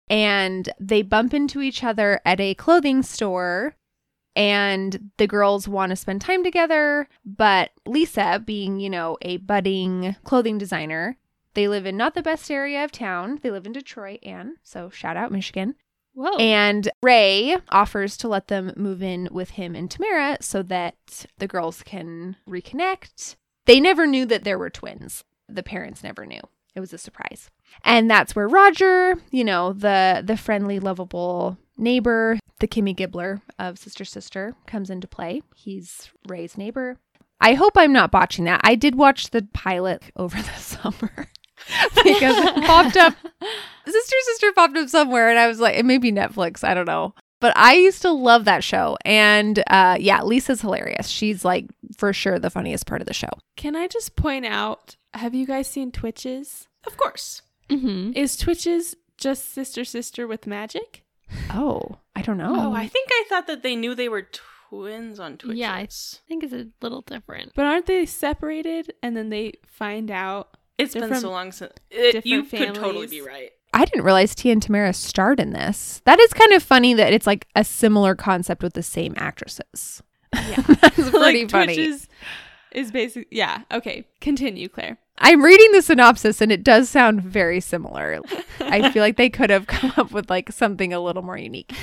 [0.08, 3.74] And they bump into each other at a clothing store
[4.36, 10.14] and the girls want to spend time together, but Lisa, being, you know, a budding
[10.24, 11.16] clothing designer,
[11.56, 13.40] they live in not the best area of town.
[13.42, 14.56] They live in Detroit, Anne.
[14.62, 15.74] So shout out Michigan.
[16.12, 16.36] Whoa.
[16.36, 21.48] And Ray offers to let them move in with him and Tamara so that the
[21.48, 23.36] girls can reconnect.
[23.64, 25.24] They never knew that there were twins.
[25.48, 26.40] The parents never knew.
[26.74, 27.50] It was a surprise.
[27.82, 33.78] And that's where Roger, you know, the the friendly, lovable neighbor, the Kimmy Gibbler of
[33.78, 35.42] Sister Sister comes into play.
[35.54, 36.98] He's Ray's neighbor.
[37.40, 38.60] I hope I'm not botching that.
[38.64, 41.28] I did watch the pilot over the summer
[42.04, 43.14] because it popped up
[43.86, 46.64] Sister Sister popped up somewhere, and I was like, it may be Netflix.
[46.64, 47.14] I don't know.
[47.40, 48.96] But I used to love that show.
[49.04, 51.06] And uh, yeah, Lisa's hilarious.
[51.08, 51.66] She's like,
[51.96, 53.28] for sure, the funniest part of the show.
[53.56, 54.96] Can I just point out?
[55.14, 56.66] Have you guys seen Twitches?
[56.86, 57.42] of course.
[57.70, 61.04] hmm Is Twitches just sister sister with magic?
[61.50, 62.54] Oh, I don't know.
[62.56, 64.28] Oh, I think I thought that they knew they were
[64.68, 65.56] twins on Twitch.
[65.58, 65.88] Yeah, I- I
[66.28, 67.52] think it's a little different.
[67.54, 70.55] But aren't they separated and then they find out?
[70.78, 73.50] It's been so long since it, you different could totally be right.
[73.72, 76.00] I didn't realize Tia and Tamara starred in this.
[76.04, 80.02] That is kind of funny that it's like a similar concept with the same actresses.
[80.34, 80.60] Yeah.
[80.80, 81.74] That's pretty like, funny.
[81.74, 82.08] Twitches
[82.72, 83.28] is basic.
[83.30, 83.62] Yeah.
[83.72, 84.06] Okay.
[84.20, 84.98] Continue, Claire.
[85.18, 88.20] I'm reading the synopsis and it does sound very similar.
[88.60, 91.74] I feel like they could have come up with like something a little more unique.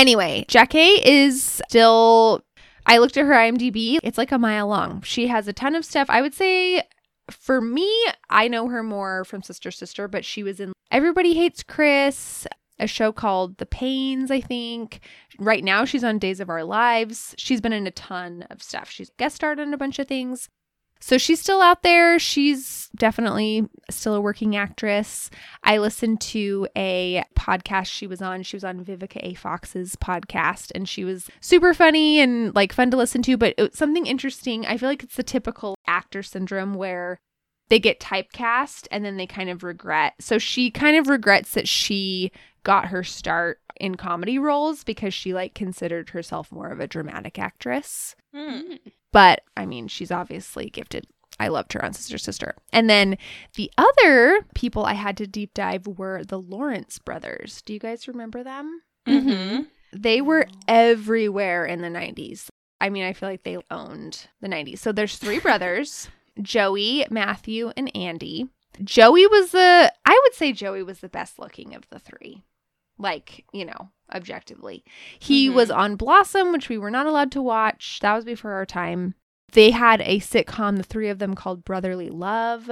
[0.00, 2.42] Anyway, Jackie is still.
[2.86, 3.98] I looked at her IMDb.
[4.02, 5.02] It's like a mile long.
[5.02, 6.08] She has a ton of stuff.
[6.08, 6.82] I would say,
[7.30, 7.90] for me,
[8.28, 12.46] I know her more from Sister Sister, but she was in Everybody Hates Chris,
[12.78, 15.00] a show called The Paynes, I think.
[15.38, 17.34] Right now, she's on Days of Our Lives.
[17.38, 18.90] She's been in a ton of stuff.
[18.90, 20.48] She's guest starred on a bunch of things.
[21.00, 22.18] So she's still out there.
[22.18, 25.30] She's definitely still a working actress.
[25.64, 28.42] I listened to a podcast she was on.
[28.42, 29.34] She was on Vivica A.
[29.34, 33.36] Fox's podcast, and she was super funny and like fun to listen to.
[33.36, 37.18] But it, something interesting, I feel like it's the typical actor syndrome where
[37.70, 40.14] they get typecast and then they kind of regret.
[40.20, 42.32] So she kind of regrets that she
[42.62, 47.38] got her start in comedy roles because she like considered herself more of a dramatic
[47.38, 48.14] actress.
[48.34, 48.74] Hmm.
[49.12, 51.06] But I mean, she's obviously gifted.
[51.38, 52.54] I loved her on Sister Sister.
[52.72, 53.16] And then
[53.54, 57.62] the other people I had to deep dive were the Lawrence brothers.
[57.62, 58.82] Do you guys remember them?
[59.06, 59.62] Mm-hmm.
[59.92, 62.48] They were everywhere in the 90s.
[62.80, 64.78] I mean, I feel like they owned the 90s.
[64.78, 66.08] So there's three brothers
[66.40, 68.48] Joey, Matthew, and Andy.
[68.84, 72.44] Joey was the, I would say Joey was the best looking of the three.
[72.98, 74.84] Like, you know, objectively.
[75.18, 75.54] He Mhm.
[75.54, 77.98] was on Blossom, which we were not allowed to watch.
[78.00, 79.14] That was before our time.
[79.52, 82.70] They had a sitcom, the three of them called Brotherly Love.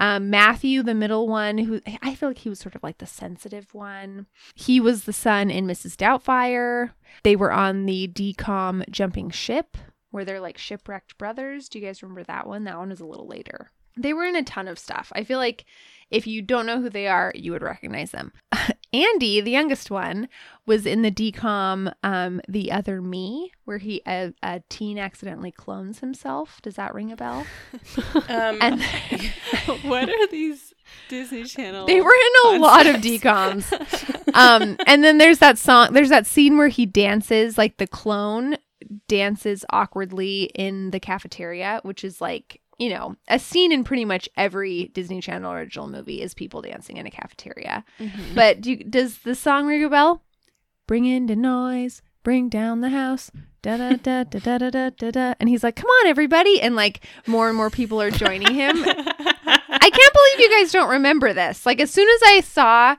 [0.00, 3.06] Um, Matthew, the middle one, who I feel like he was sort of like the
[3.06, 4.26] sensitive one.
[4.54, 5.94] He was the son in Mrs.
[5.96, 6.92] Doubtfire.
[7.22, 9.76] They were on the DCOM jumping ship
[10.10, 11.68] where they're like shipwrecked brothers.
[11.68, 12.64] Do you guys remember that one?
[12.64, 13.70] That one was a little later.
[14.02, 15.12] They were in a ton of stuff.
[15.14, 15.64] I feel like
[16.10, 18.32] if you don't know who they are, you would recognize them.
[18.92, 20.28] Andy, the youngest one,
[20.66, 26.00] was in the DCOM um, The Other Me, where he a, a teen accidentally clones
[26.00, 26.60] himself.
[26.62, 27.46] Does that ring a bell?
[28.28, 28.82] Um, And
[29.82, 30.74] what are these
[31.08, 31.86] Disney Channel?
[31.86, 34.04] they were in a lot of concepts?
[34.04, 34.34] DCOMs.
[34.34, 35.92] um, and then there's that song.
[35.92, 38.56] There's that scene where he dances, like the clone
[39.06, 44.28] dances awkwardly in the cafeteria, which is like you know a scene in pretty much
[44.36, 47.84] every Disney Channel original movie is people dancing in a cafeteria.
[48.00, 48.34] Mhm.
[48.34, 50.24] But do you, does the song ring a bell?
[50.88, 53.30] Bring in the noise, bring down the house.
[53.62, 55.34] Da da da da da da da da da.
[55.38, 58.74] And he's like, "Come on, everybody!" And like more and more people are joining him.
[58.84, 61.66] I can't believe you guys don't remember this.
[61.66, 62.96] Like as soon as I saw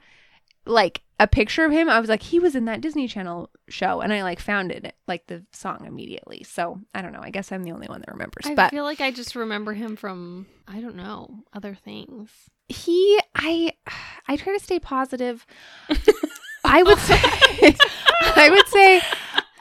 [0.65, 4.01] like a picture of him, I was like, he was in that Disney Channel show,
[4.01, 6.43] and I like found it like the song immediately.
[6.43, 7.21] So I don't know.
[7.21, 8.47] I guess I'm the only one that remembers.
[8.47, 12.31] I but I feel like I just remember him from I don't know other things.
[12.69, 13.73] he, I,
[14.27, 15.45] I try to stay positive.
[16.63, 17.19] I would say,
[18.35, 19.01] I would say,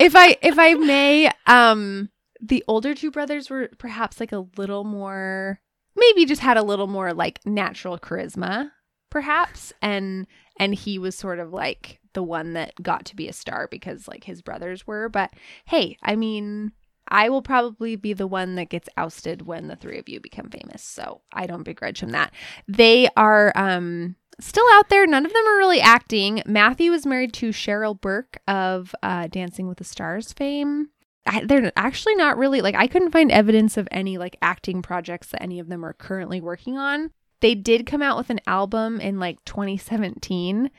[0.01, 2.09] if I if I may, um,
[2.41, 5.61] the older two brothers were perhaps like a little more,
[5.95, 8.71] maybe just had a little more like natural charisma,
[9.11, 10.27] perhaps, and
[10.59, 14.09] and he was sort of like the one that got to be a star because
[14.09, 15.09] like his brothers were.
[15.09, 15.33] But
[15.67, 16.73] hey, I mean.
[17.13, 20.49] I will probably be the one that gets ousted when the three of you become
[20.49, 20.81] famous.
[20.81, 22.33] So I don't begrudge him that.
[22.69, 25.07] They are um, still out there.
[25.07, 26.43] None of them are really acting.
[26.47, 30.91] Matthew is married to Cheryl Burke of uh, Dancing with the Stars fame.
[31.27, 35.29] I, they're actually not really like I couldn't find evidence of any like acting projects
[35.29, 37.11] that any of them are currently working on.
[37.41, 40.71] They did come out with an album in like 2017,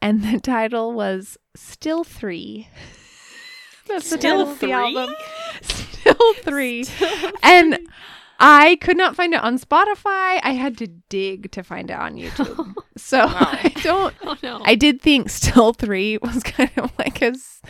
[0.00, 2.68] and the title was Still Three.
[3.88, 5.14] That's the Still title of the album.
[5.62, 6.84] Still Three.
[7.42, 7.78] And
[8.38, 10.40] I could not find it on Spotify.
[10.42, 12.74] I had to dig to find it on YouTube.
[12.96, 14.14] So I don't.
[14.22, 14.60] Oh no!
[14.64, 17.26] I did think Still Three was kind of like a.
[17.28, 17.60] s-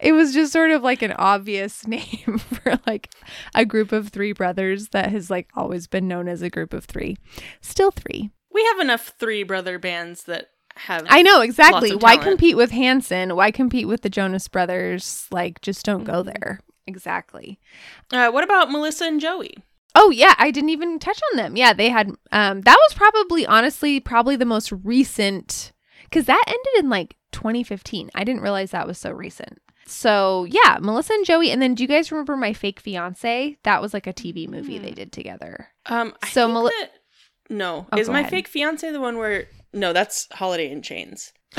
[0.00, 3.10] It was just sort of like an obvious name for like
[3.54, 6.84] a group of three brothers that has like always been known as a group of
[6.84, 7.16] three.
[7.60, 8.30] Still Three.
[8.52, 11.06] we have enough three brother bands that have.
[11.08, 11.90] I know exactly.
[11.90, 12.30] Lots of Why talent.
[12.30, 13.36] compete with Hanson?
[13.36, 15.26] Why compete with the Jonas Brothers?
[15.30, 16.26] Like, just don't go Mhm.
[16.34, 16.60] there.
[16.86, 17.58] Exactly.
[18.12, 19.56] Uh, what about Melissa and Joey?
[19.94, 21.56] Oh yeah, I didn't even touch on them.
[21.56, 25.72] Yeah, they had um that was probably honestly probably the most recent
[26.10, 28.10] cuz that ended in like 2015.
[28.14, 29.60] I didn't realize that was so recent.
[29.86, 33.58] So, yeah, Melissa and Joey and then do you guys remember My Fake Fiance?
[33.64, 35.68] That was like a TV movie they did together.
[35.86, 36.90] Um, I So think Meli- that-
[37.50, 38.30] no, Oh, is my ahead.
[38.30, 39.46] fake fiance the one where?
[39.74, 41.32] No, that's Holiday in Chains,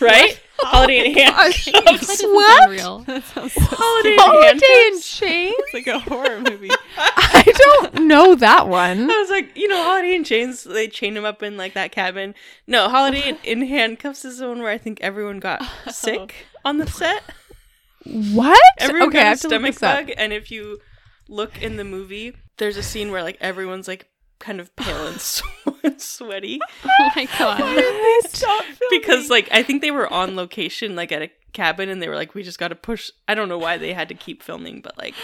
[0.00, 0.40] right?
[0.60, 2.22] Holiday in Handcuffs.
[2.24, 2.58] What?
[2.60, 2.98] sound real.
[3.00, 5.54] that sounds so Holiday in Holiday in Chains?
[5.58, 6.70] it's like a horror movie.
[6.96, 9.10] I don't know that one.
[9.10, 11.92] I was like, you know, Holiday in Chains, they chain him up in like that
[11.92, 12.34] cabin.
[12.66, 15.90] No, Holiday in, Handcuffs is the one where I think everyone got oh.
[15.90, 17.22] sick on the set.
[18.04, 18.60] What?
[18.78, 20.80] Everyone okay, got a have to look stomach bug, and if you
[21.28, 25.20] look in the movie, there's a scene where like everyone's like kind of pale and
[25.20, 25.42] sw-
[25.98, 28.24] sweaty Oh my god!
[28.28, 32.08] Stop because like I think they were on location like at a cabin, and they
[32.08, 33.10] were like, we just got to push.
[33.28, 35.14] I don't know why they had to keep filming, but like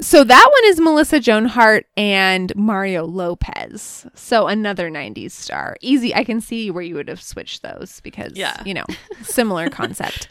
[0.00, 4.06] So that one is Melissa Joan Hart and Mario Lopez.
[4.14, 5.76] So another 90s star.
[5.80, 6.14] Easy.
[6.14, 8.62] I can see where you would have switched those because, Yeah.
[8.64, 8.84] you know,
[9.22, 10.28] similar concept.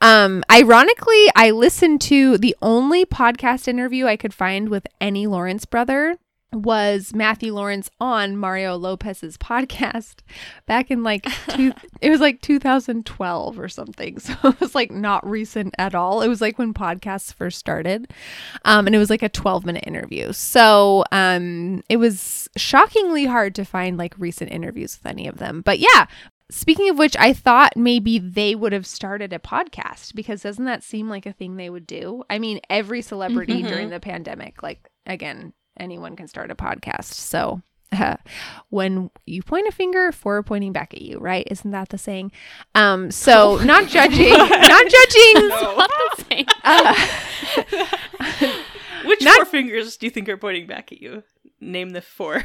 [0.00, 5.64] Um, ironically, I listened to the only podcast interview I could find with any Lawrence
[5.64, 6.16] brother
[6.52, 10.16] was Matthew Lawrence on Mario Lopez's podcast
[10.66, 14.18] back in like two, it was like 2012 or something.
[14.22, 16.22] So it was like not recent at all.
[16.22, 18.12] It was like when podcasts first started.
[18.64, 20.32] Um, and it was like a 12 minute interview.
[20.32, 25.62] So um, it was shockingly hard to find like recent interviews with any of them.
[25.62, 26.06] But yeah,
[26.50, 30.82] Speaking of which, I thought maybe they would have started a podcast because doesn't that
[30.82, 32.24] seem like a thing they would do?
[32.28, 33.68] I mean, every celebrity Mhm.
[33.68, 37.04] during the pandemic, like again, anyone can start a podcast.
[37.14, 37.62] So
[37.92, 38.16] uh,
[38.70, 41.46] when you point a finger, four are pointing back at you, right?
[41.50, 42.32] Isn't that the saying?
[42.74, 45.50] Um, so not judging, not judging.
[46.32, 46.44] No.
[46.64, 47.08] Uh,
[49.04, 51.22] Which Not- four fingers do you think are pointing back at you?
[51.60, 52.44] Name the four.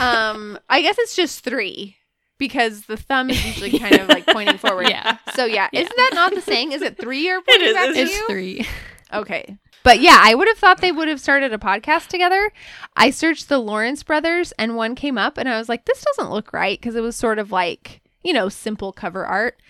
[0.00, 1.96] um, I guess it's just three
[2.38, 4.88] because the thumb is usually kind of like pointing forward.
[4.88, 5.18] Yeah.
[5.34, 5.80] So yeah, Yeah.
[5.80, 6.72] isn't that not the saying?
[6.72, 8.66] Is it three are pointing is, back it's at It's three.
[9.12, 9.58] Okay.
[9.82, 12.52] But yeah, I would have thought they would have started a podcast together.
[12.96, 16.30] I searched the Lawrence brothers and one came up and I was like, this doesn't
[16.30, 19.60] look right because it was sort of like, you know, simple cover art.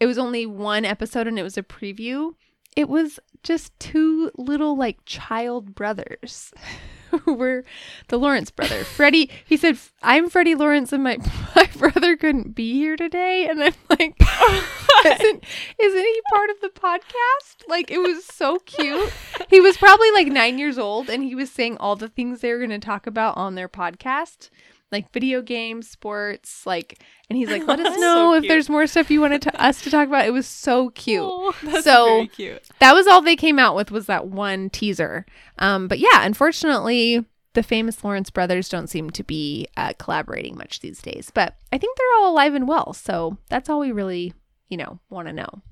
[0.00, 2.34] It was only one episode and it was a preview.
[2.76, 6.52] It was just two little like child brothers
[7.26, 7.64] were
[8.08, 8.84] the Lawrence brother.
[8.84, 11.18] Freddie, he said, I'm Freddie Lawrence and my,
[11.56, 13.48] my brother couldn't be here today.
[13.48, 14.16] And I'm like,
[15.06, 15.44] isn't,
[15.78, 17.68] isn't he part of the podcast?
[17.68, 19.12] Like, it was so cute.
[19.48, 22.52] He was probably like nine years old and he was saying all the things they
[22.52, 24.50] were going to talk about on their podcast.
[24.92, 28.86] Like video games, sports, like, and he's like, "Let us know so if there's more
[28.88, 32.62] stuff you wanted to, us to talk about." It was so cute Oh, So- cute.
[32.80, 35.26] that was all they came out with was that one teaser.
[35.58, 37.24] Um, but yeah, unfortunately,
[37.54, 41.30] the famous Lawrence brothers don't seem to be uh, collaborating much these days.
[41.32, 44.34] But I think they're all alive and well, so that's all we really,
[44.68, 45.62] you know, want to know.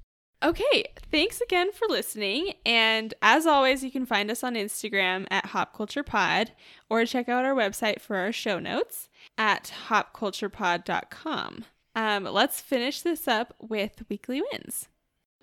[0.43, 2.53] Okay, thanks again for listening.
[2.64, 6.53] And as always, you can find us on Instagram at Hop Culture Pod
[6.89, 11.64] or check out our website for our show notes at hopculturepod.com.
[11.97, 14.89] Um, let's finish this up with weekly wins.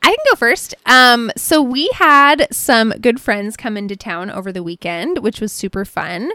[0.02, 0.76] I can go first.
[0.86, 5.52] Um, so we had some good friends come into town over the weekend, which was
[5.52, 6.32] super fun.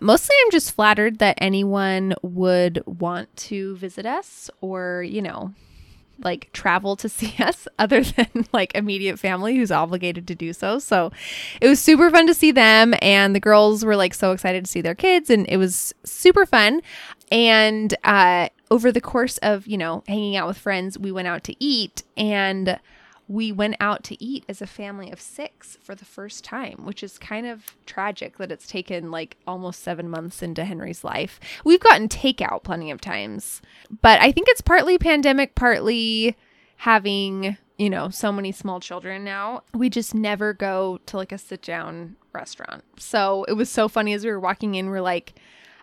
[0.00, 5.52] Mostly, I'm just flattered that anyone would want to visit us or, you know,
[6.20, 10.78] like travel to see us other than like immediate family who's obligated to do so.
[10.78, 11.12] So
[11.60, 14.70] it was super fun to see them and the girls were like so excited to
[14.70, 16.82] see their kids and it was super fun.
[17.30, 21.42] And uh over the course of, you know, hanging out with friends, we went out
[21.44, 22.78] to eat and
[23.28, 27.02] we went out to eat as a family of six for the first time, which
[27.02, 31.38] is kind of tragic that it's taken like almost seven months into Henry's life.
[31.62, 33.60] We've gotten takeout plenty of times,
[34.00, 36.36] but I think it's partly pandemic, partly
[36.76, 39.62] having, you know, so many small children now.
[39.74, 42.82] We just never go to like a sit down restaurant.
[42.98, 45.34] So it was so funny as we were walking in, we're like,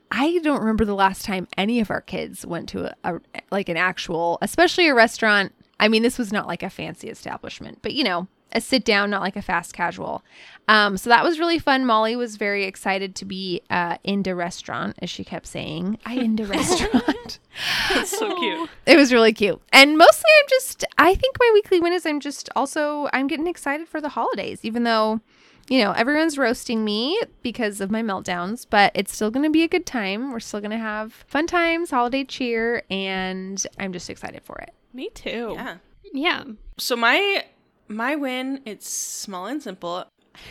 [0.09, 3.21] I don't remember the last time any of our kids went to a, a
[3.51, 5.53] like an actual, especially a restaurant.
[5.79, 9.09] I mean, this was not like a fancy establishment, but you know, a sit down,
[9.09, 10.23] not like a fast casual.
[10.67, 11.85] Um, so that was really fun.
[11.85, 15.99] Molly was very excited to be uh, into restaurant, as she kept saying.
[16.05, 17.39] I into restaurant.
[17.93, 18.69] That's so cute.
[18.85, 19.61] it was really cute.
[19.73, 20.85] And mostly, I'm just.
[20.97, 24.59] I think my weekly win is I'm just also I'm getting excited for the holidays,
[24.63, 25.21] even though.
[25.67, 29.63] You know, everyone's roasting me because of my meltdowns, but it's still going to be
[29.63, 30.31] a good time.
[30.31, 34.75] We're still going to have fun times, holiday cheer, and I'm just excited for it.
[34.95, 35.51] Me too.
[35.55, 35.77] Yeah.
[36.13, 36.43] Yeah.
[36.77, 37.43] So my
[37.87, 40.05] my win, it's small and simple.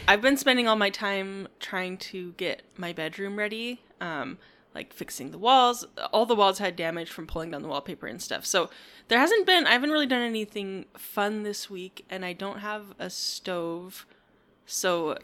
[0.06, 4.38] I've been spending all my time trying to get my bedroom ready, um,
[4.74, 5.84] like fixing the walls.
[6.12, 8.44] All the walls had damage from pulling down the wallpaper and stuff.
[8.46, 8.70] So
[9.08, 9.66] there hasn't been.
[9.66, 14.06] I haven't really done anything fun this week, and I don't have a stove.
[14.66, 15.16] So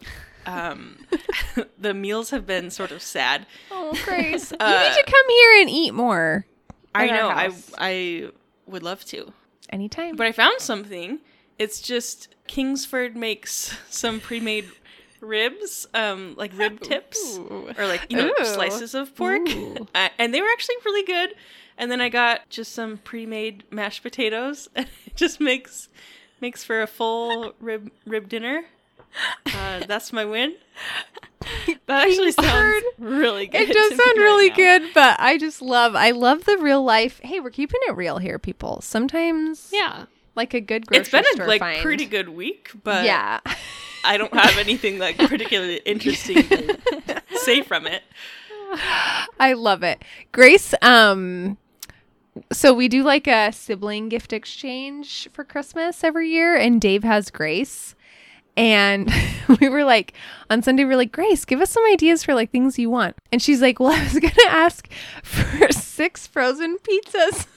[0.46, 0.98] um,
[1.78, 3.46] the meals have been sort of sad.
[3.70, 6.46] Oh, Grace, you Uh, need to come here and eat more.
[6.94, 7.28] I know.
[7.28, 7.50] I.
[7.78, 8.30] I
[8.70, 9.32] would love to.
[9.70, 10.16] Anytime.
[10.16, 11.20] But I found something.
[11.58, 14.66] It's just Kingsford makes some pre-made
[15.20, 17.72] ribs, um, like rib tips Ooh.
[17.76, 18.44] or like you know Ooh.
[18.44, 19.42] slices of pork,
[19.94, 21.34] uh, and they were actually really good.
[21.78, 25.88] And then I got just some pre-made mashed potatoes, and it just makes
[26.40, 28.64] makes for a full rib rib dinner.
[29.46, 30.54] Uh, that's my win.
[31.86, 33.62] That actually sounds really good.
[33.62, 34.54] it does sound really now.
[34.56, 37.20] good, but I just love I love the real life.
[37.22, 38.80] Hey, we're keeping it real here, people.
[38.80, 40.04] Sometimes Yeah.
[40.36, 41.82] like a good grocery It's been a like find.
[41.82, 43.40] pretty good week, but yeah.
[44.04, 46.78] I don't have anything like particularly interesting to
[47.36, 48.02] say from it.
[49.38, 50.02] I love it.
[50.32, 51.58] Grace, um
[52.52, 57.30] so we do like a sibling gift exchange for Christmas every year and Dave has
[57.30, 57.96] Grace.
[58.60, 59.10] And
[59.60, 60.12] we were like,
[60.50, 63.16] on Sunday, we are like, Grace, give us some ideas for like things you want.
[63.32, 64.86] And she's like, Well, I was going to ask
[65.22, 67.46] for six frozen pizzas.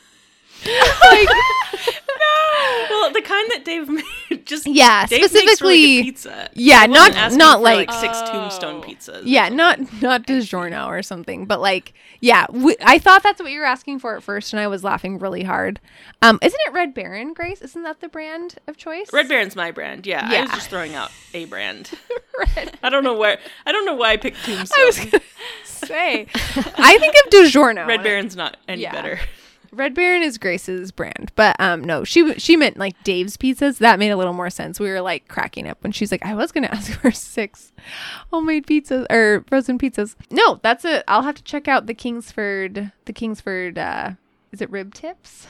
[0.66, 1.28] like,
[2.90, 6.50] Well, the kind that Dave made, just Yeah, Dave makes really specifically- good pizza.
[6.54, 8.32] yeah, wasn't not- for, like- six Oh.
[8.32, 9.22] tombstone pizzas.
[9.26, 13.60] yeah, not not DiGiorno or something, but like, yeah, we, I thought that's what you
[13.60, 15.80] were asking for at first, and I was laughing really hard.
[16.22, 17.62] Um, isn't it Red Baron, Grace?
[17.62, 19.12] Isn't that the brand of choice?
[19.12, 20.06] Red Baron's my brand.
[20.08, 21.92] Yeah, I was just throwing out a brand.
[22.56, 22.78] Red.
[22.84, 23.40] I don't know where.
[23.66, 24.80] I don't know why I picked Tombstone.
[24.82, 25.24] I was gonna
[25.64, 26.28] say,
[26.78, 27.86] I think of DiGiorno.
[27.88, 28.92] Red Baron's not any Yeah.
[28.94, 29.20] better.
[29.74, 33.80] Red Baron is Grace's brand, but um, no, she she meant like Dave's pizzas.
[33.80, 34.80] That made a little more sense.
[34.80, 37.72] We were like cracking up when she's like, "I was gonna ask for six
[38.32, 41.04] homemade pizzas or frozen pizzas." No, that's it.
[41.08, 42.92] I'll have to check out the Kingsford.
[43.06, 43.78] The Kingsford.
[43.78, 44.12] uh
[44.52, 45.48] Is it rib tips?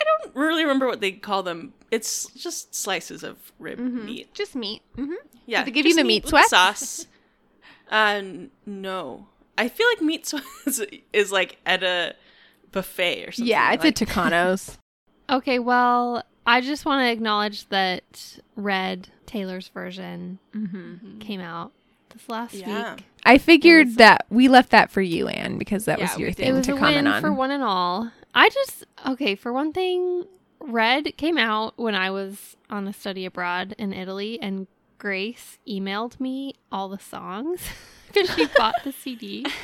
[0.00, 1.74] I don't really remember what they call them.
[1.90, 4.32] It's just slices of rib meat.
[4.32, 4.82] Just meat.
[4.96, 5.12] Mm-hmm.
[5.46, 6.50] Yeah, they give you the meat with sweats?
[6.50, 7.06] sauce?
[7.90, 8.22] Uh,
[8.64, 9.26] no.
[9.58, 10.80] I feel like meat sweats
[11.12, 12.14] is like at a
[12.72, 13.50] buffet or something.
[13.50, 14.76] Yeah, it's like, a Tucanos.
[15.28, 21.18] Okay, well, I just want to acknowledge that Red Taylor's version mm-hmm.
[21.18, 21.72] came out
[22.10, 22.94] this last Yeah.
[22.94, 23.04] week.
[23.24, 26.32] I figured was- that we left that for you, Anne, because that Yeah, was your
[26.32, 27.20] thing It was to a comment win on.
[27.20, 28.10] for one and all.
[28.34, 30.24] I just okay for one thing.
[30.60, 34.66] Red came out when I was on a study abroad in Italy, and
[34.98, 37.60] Grace emailed me all the songs
[38.12, 39.46] because she bought the CD.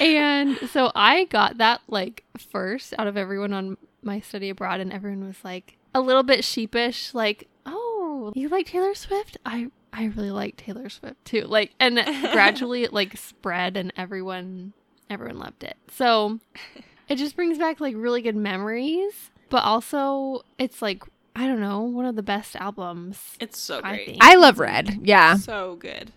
[0.00, 4.92] and so I got that like first out of everyone on my study abroad, and
[4.92, 9.36] everyone was like a little bit sheepish, like, "Oh, you like Taylor Swift?
[9.44, 11.96] I I really like Taylor Swift too." Like, and
[12.32, 14.72] gradually it like spread, and everyone
[15.10, 15.76] everyone loved it.
[15.92, 16.38] So
[17.08, 21.02] it just brings back like really good memories, but also it's like
[21.34, 23.36] I don't know, one of the best albums.
[23.40, 24.06] It's so I great.
[24.06, 24.18] think.
[24.24, 25.00] I love Red.
[25.02, 25.36] Yeah.
[25.36, 26.12] So good.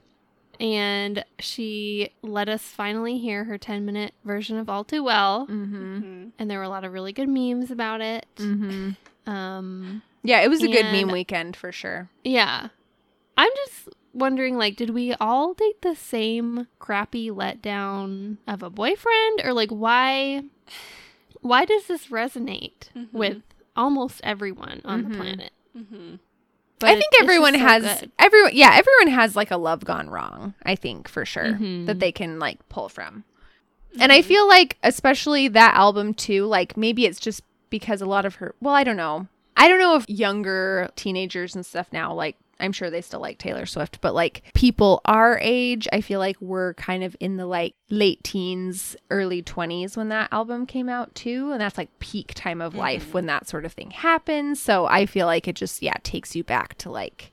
[0.59, 5.47] And she let us finally hear her 10 minute version of All Too Well.
[5.47, 5.97] Mm-hmm.
[5.99, 6.31] Mhm.
[6.37, 8.25] And there were a lot of really good memes about it.
[8.35, 9.29] Mm-hmm.
[9.29, 12.09] Um, Yeah, it was a good meme weekend for sure.
[12.23, 12.69] yeah.
[13.37, 19.39] I'm just wondering like, did we all date the same crappy letdown of a boyfriend?
[19.45, 20.43] Or like, why?
[21.39, 23.13] Why does this resonate Mhm.
[23.13, 23.41] with
[23.77, 25.51] almost everyone on the planet?
[26.79, 26.87] Mhm.
[26.89, 28.11] I think everyone so has good.
[28.19, 28.51] everyone.
[28.53, 30.53] Yeah, everyone has like a love gone wrong.
[30.65, 31.85] I think for sure Mhm.
[31.87, 33.23] that they can like pull from.
[33.99, 36.45] And I feel like especially that album too.
[36.45, 38.55] Like maybe it's just because a lot of her.
[38.61, 39.27] Well, I don't know.
[39.57, 42.35] I don't know if younger teenagers and stuff now like.
[42.59, 46.37] I'm sure they still like Taylor Swift, but like people our age, I feel like
[46.41, 51.13] we're kind of in the like late teens, early 20s when that album came out
[51.15, 51.51] too.
[51.51, 54.61] And that's like peak time of life when that sort of thing happens.
[54.61, 57.31] So I feel like it just, yeah, takes you back to like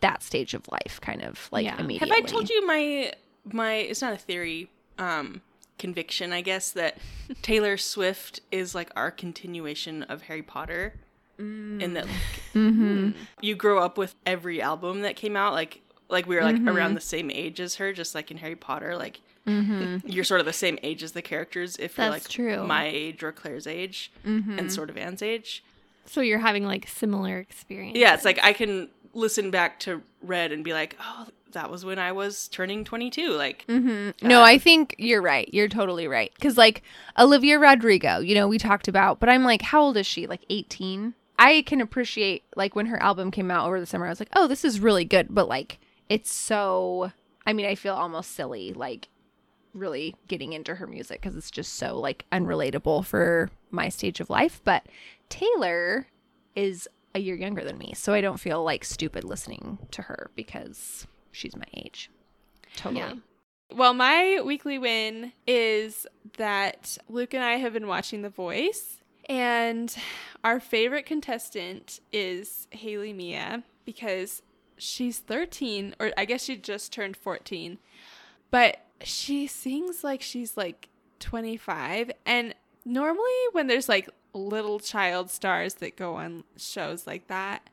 [0.00, 1.78] that stage of life kind of like Yeah.
[1.80, 2.08] Immediately.
[2.08, 3.12] Have I told you my
[3.44, 3.74] my?
[3.74, 4.70] It's not a theory.
[4.98, 5.40] Um,
[5.78, 6.98] conviction, I guess, that
[7.42, 10.94] Taylor Swift is like our continuation of Harry Potter.
[11.38, 12.14] In that, like,
[12.54, 13.10] Mm-hmm.
[13.40, 16.68] you grow up with every album that came out, like like we were like Mm-hmm.
[16.68, 18.96] around the same age as her, just like in Harry Potter.
[18.96, 20.08] Like Mm-hmm.
[20.08, 22.66] you're sort of the same age as the characters if you're like true.
[22.66, 24.58] my age or Claire's age Mm-hmm.
[24.58, 25.62] and sort of Anne's age.
[26.06, 27.98] So you're having like similar experience.
[27.98, 31.84] Yeah, it's like I can listen back to Red and be like, oh, that was
[31.84, 33.30] when I was turning 22.
[33.30, 34.26] Like, Mm-hmm.
[34.26, 35.48] No, Uh, I think you're right.
[35.54, 36.32] You're totally right.
[36.34, 36.82] Because, like,
[37.18, 40.26] Olivia Rodrigo, you know, we talked about, but I'm like, how old is she?
[40.26, 41.14] Like 18?
[41.38, 44.30] I can appreciate, like, when her album came out over the summer, I was like,
[44.34, 45.28] oh, this is really good.
[45.30, 45.78] But, like,
[46.08, 47.12] it's so,
[47.46, 49.08] I mean, I feel almost silly, like,
[49.72, 54.30] really getting into her music because it's just so, like, unrelatable for my stage of
[54.30, 54.60] life.
[54.64, 54.86] But
[55.28, 56.06] Taylor
[56.54, 57.94] is a year younger than me.
[57.94, 62.10] So I don't feel like stupid listening to her because she's my age.
[62.76, 63.00] Totally.
[63.00, 63.14] Yeah.
[63.74, 66.06] Well, my weekly win is
[66.36, 68.98] that Luke and I have been watching The Voice,
[69.28, 69.94] and
[70.42, 74.42] our favorite contestant is Hailey Mia because
[74.76, 77.78] she's 13, or I guess she just turned 14,
[78.50, 80.88] but she sings like she's like
[81.20, 82.10] 25.
[82.26, 82.54] And
[82.84, 87.68] normally, when there's like little child stars that go on shows like that,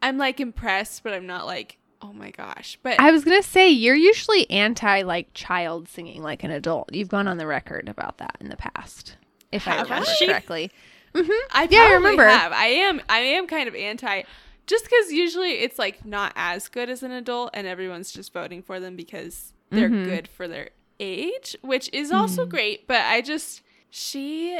[0.00, 2.78] I'm like impressed, but I'm not like, oh my gosh.
[2.82, 6.94] But I was gonna say you're usually anti like child singing like an adult.
[6.94, 9.16] You've gone on the record about that in the past,
[9.52, 10.26] if I Have remember I?
[10.26, 10.70] correctly.
[11.14, 12.26] I Yeah, I remember.
[12.26, 12.52] Have.
[12.52, 13.00] I am.
[13.08, 14.22] I am kind of anti,
[14.66, 18.62] just because usually it's like not as good as an adult, and everyone's just voting
[18.62, 20.04] for them because they're Mhm.
[20.04, 20.70] good for their
[21.00, 22.50] age, which is also Mm.
[22.50, 22.86] great.
[22.86, 24.58] But I just she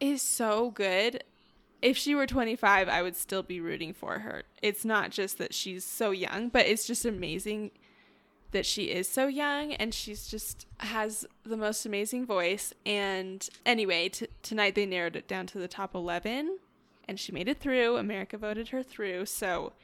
[0.00, 1.24] is so good.
[1.82, 4.42] if she were 25, I would still be rooting for her.
[4.62, 7.70] It's not just that she's so young, but it's just amazing
[8.56, 12.72] that she is so young and she's just has the most amazing voice.
[12.86, 16.56] And anyway, t- tonight they narrowed it down to the top 11
[17.06, 17.98] and she made it through.
[17.98, 19.26] America voted her through.
[19.26, 19.74] So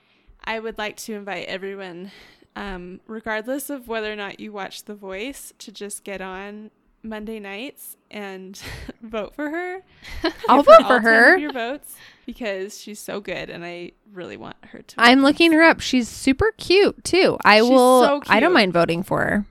[0.42, 2.12] I would like to invite everyone,
[2.56, 6.70] um, regardless of whether or not you watch The Voice, to just get on
[7.02, 8.60] Monday nights and
[9.02, 9.82] vote for her.
[10.48, 11.36] I'll Give vote all for her.
[11.36, 11.94] Your votes
[12.26, 14.94] because she's so good, and I really want her to.
[14.98, 15.24] I'm win.
[15.24, 15.80] looking her up.
[15.80, 17.36] She's super cute too.
[17.44, 18.02] I She's will.
[18.04, 19.46] so I don't mind voting for her.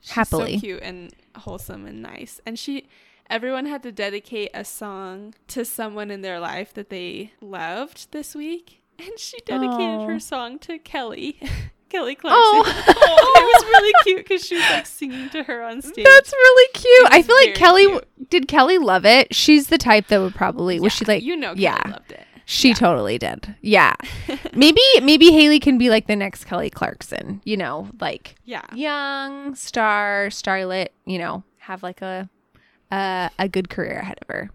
[0.00, 0.54] She's happily.
[0.54, 2.40] so cute and wholesome and nice.
[2.46, 2.88] And she,
[3.28, 8.34] everyone had to dedicate a song to someone in their life that they loved this
[8.34, 10.06] week, and she dedicated Aw.
[10.06, 11.38] her song to Kelly.
[11.94, 12.42] Kelly Clarkson.
[12.42, 12.64] Oh.
[12.96, 13.32] oh.
[13.36, 16.04] it was really cute because she was like singing to her on stage.
[16.04, 17.08] That's really cute.
[17.12, 18.30] I feel like Kelly cute.
[18.30, 18.48] did.
[18.48, 19.32] Kelly love it.
[19.34, 20.80] She's the type that would probably.
[20.80, 21.22] was Yeah, she like?
[21.22, 21.50] you know?
[21.50, 21.82] Kelly yeah.
[21.88, 22.26] loved it.
[22.46, 22.74] She Yeah.
[22.74, 23.54] totally did.
[23.62, 23.94] Yeah.
[24.54, 27.40] maybe maybe Hailey can be like the next Kelly Clarkson.
[27.44, 28.64] You know, like Yeah.
[28.74, 30.88] young star, starlet.
[31.06, 32.28] You know, have like a
[32.90, 34.50] a, a good career ahead of her.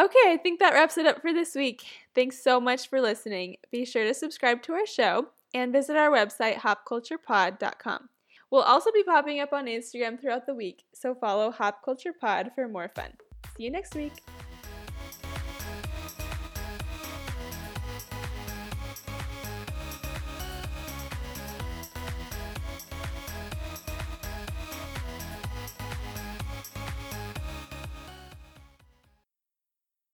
[0.00, 1.84] Okay, I think that wraps it up for this week.
[2.14, 3.56] Thanks so much for listening.
[3.70, 8.08] Be sure to subscribe to our show and visit our website, hopculturepod.com.
[8.50, 12.50] We'll also be popping up on Instagram throughout the week, so follow Hop Culture Pod
[12.54, 13.12] for more fun.
[13.56, 14.12] See you next week.